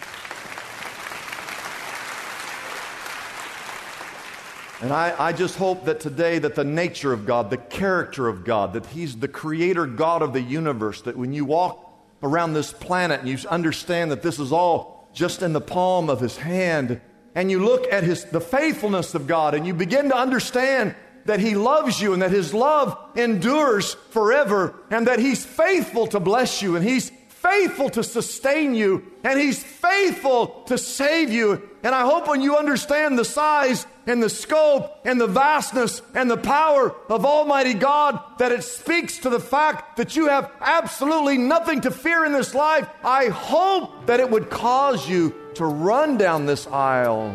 And 4.81 4.93
I, 4.93 5.15
I, 5.17 5.33
just 5.33 5.57
hope 5.57 5.85
that 5.85 6.01
today 6.01 6.41
that 6.41 6.57
the 6.57 6.65
nature 6.65 7.13
of 7.13 7.25
God, 7.25 7.51
the 7.51 7.57
character 7.57 8.27
of 8.27 8.43
God, 8.43 8.73
that 8.73 8.87
He's 8.87 9.17
the 9.17 9.29
creator 9.29 9.87
God 9.87 10.23
of 10.23 10.33
the 10.33 10.43
universe, 10.43 11.03
that 11.03 11.17
when 11.17 11.33
you 11.33 11.45
walk 11.45 11.89
around 12.21 12.55
this 12.55 12.73
planet 12.73 13.21
and 13.21 13.29
you 13.29 13.39
understand 13.49 14.11
that 14.11 14.23
this 14.23 14.41
is 14.41 14.51
all 14.51 14.92
just 15.13 15.43
in 15.43 15.53
the 15.53 15.61
palm 15.61 16.09
of 16.09 16.21
his 16.21 16.37
hand 16.37 17.01
and 17.35 17.51
you 17.51 17.65
look 17.65 17.91
at 17.93 18.05
his 18.05 18.25
the 18.27 18.41
faithfulness 18.41 19.15
of 19.15 19.27
God 19.27 19.55
and 19.55 19.67
you 19.67 19.75
begin 19.75 20.09
to 20.09 20.17
understand 20.17 20.95
that 21.25 21.41
he 21.41 21.55
loves 21.55 22.01
you 22.01 22.13
and 22.13 22.23
that 22.23 22.31
his 22.31 22.53
love 22.53 22.99
endures 23.15 23.95
forever 24.11 24.75
and 24.91 25.07
that 25.07 25.19
he's 25.19 25.45
faithful 25.45 26.07
to 26.09 26.21
bless 26.21 26.63
you 26.63 26.77
and 26.77 26.85
he's 26.85 27.13
faithful 27.43 27.91
to 27.91 28.05
sustain 28.05 28.75
you 28.75 29.05
and 29.25 29.39
he's 29.39 29.63
faithful 29.63 30.63
to 30.67 30.79
save 30.79 31.31
you 31.31 31.69
and 31.83 31.95
I 31.95 32.03
hope 32.03 32.29
when 32.29 32.41
you 32.41 32.57
understand 32.57 33.19
the 33.19 33.25
size 33.25 33.87
and 34.07 34.23
the 34.23 34.31
scope 34.31 35.01
and 35.05 35.21
the 35.21 35.27
vastness 35.27 36.01
and 36.15 36.31
the 36.31 36.37
power 36.37 36.95
of 37.09 37.27
Almighty 37.27 37.75
God 37.75 38.21
that 38.39 38.53
it 38.53 38.63
speaks 38.63 39.19
to 39.19 39.31
the 39.31 39.41
fact 39.41 39.97
that 39.97 40.15
you 40.15 40.29
have 40.29 40.53
absolutely 40.61 41.39
nothing 41.39 41.81
to 41.81 41.91
fear 41.91 42.25
in 42.25 42.33
this 42.33 42.55
life. 42.55 42.89
I 43.03 43.27
hope 43.27 44.07
that 44.07 44.21
it 44.21 44.31
would 44.31 44.49
cause 44.49 45.09
you 45.09 45.35
to 45.55 45.65
run 45.65 46.17
down 46.17 46.47
this 46.47 46.69
aisle 46.69 47.35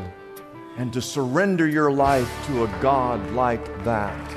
and 0.78 0.94
to 0.94 1.02
surrender 1.02 1.68
your 1.68 1.92
life 1.92 2.32
to 2.48 2.64
a 2.64 2.68
God 2.82 3.32
like 3.32 3.84
that. 3.84 4.37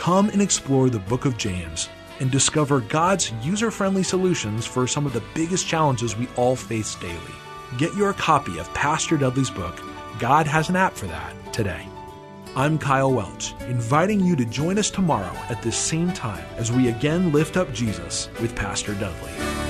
Come 0.00 0.30
and 0.30 0.40
explore 0.40 0.88
the 0.88 0.98
book 0.98 1.26
of 1.26 1.36
James 1.36 1.90
and 2.20 2.30
discover 2.30 2.80
God's 2.80 3.32
user 3.42 3.70
friendly 3.70 4.02
solutions 4.02 4.64
for 4.64 4.86
some 4.86 5.04
of 5.04 5.12
the 5.12 5.22
biggest 5.34 5.66
challenges 5.66 6.16
we 6.16 6.26
all 6.36 6.56
face 6.56 6.94
daily. 6.94 7.34
Get 7.76 7.94
your 7.94 8.14
copy 8.14 8.58
of 8.58 8.72
Pastor 8.72 9.18
Dudley's 9.18 9.50
book, 9.50 9.78
God 10.18 10.46
Has 10.46 10.70
an 10.70 10.76
App 10.76 10.94
for 10.94 11.06
That, 11.06 11.52
today. 11.52 11.86
I'm 12.56 12.78
Kyle 12.78 13.12
Welch, 13.12 13.52
inviting 13.68 14.20
you 14.20 14.36
to 14.36 14.46
join 14.46 14.78
us 14.78 14.88
tomorrow 14.88 15.36
at 15.50 15.62
this 15.62 15.76
same 15.76 16.14
time 16.14 16.46
as 16.56 16.72
we 16.72 16.88
again 16.88 17.30
lift 17.30 17.58
up 17.58 17.70
Jesus 17.74 18.30
with 18.40 18.56
Pastor 18.56 18.94
Dudley. 18.94 19.69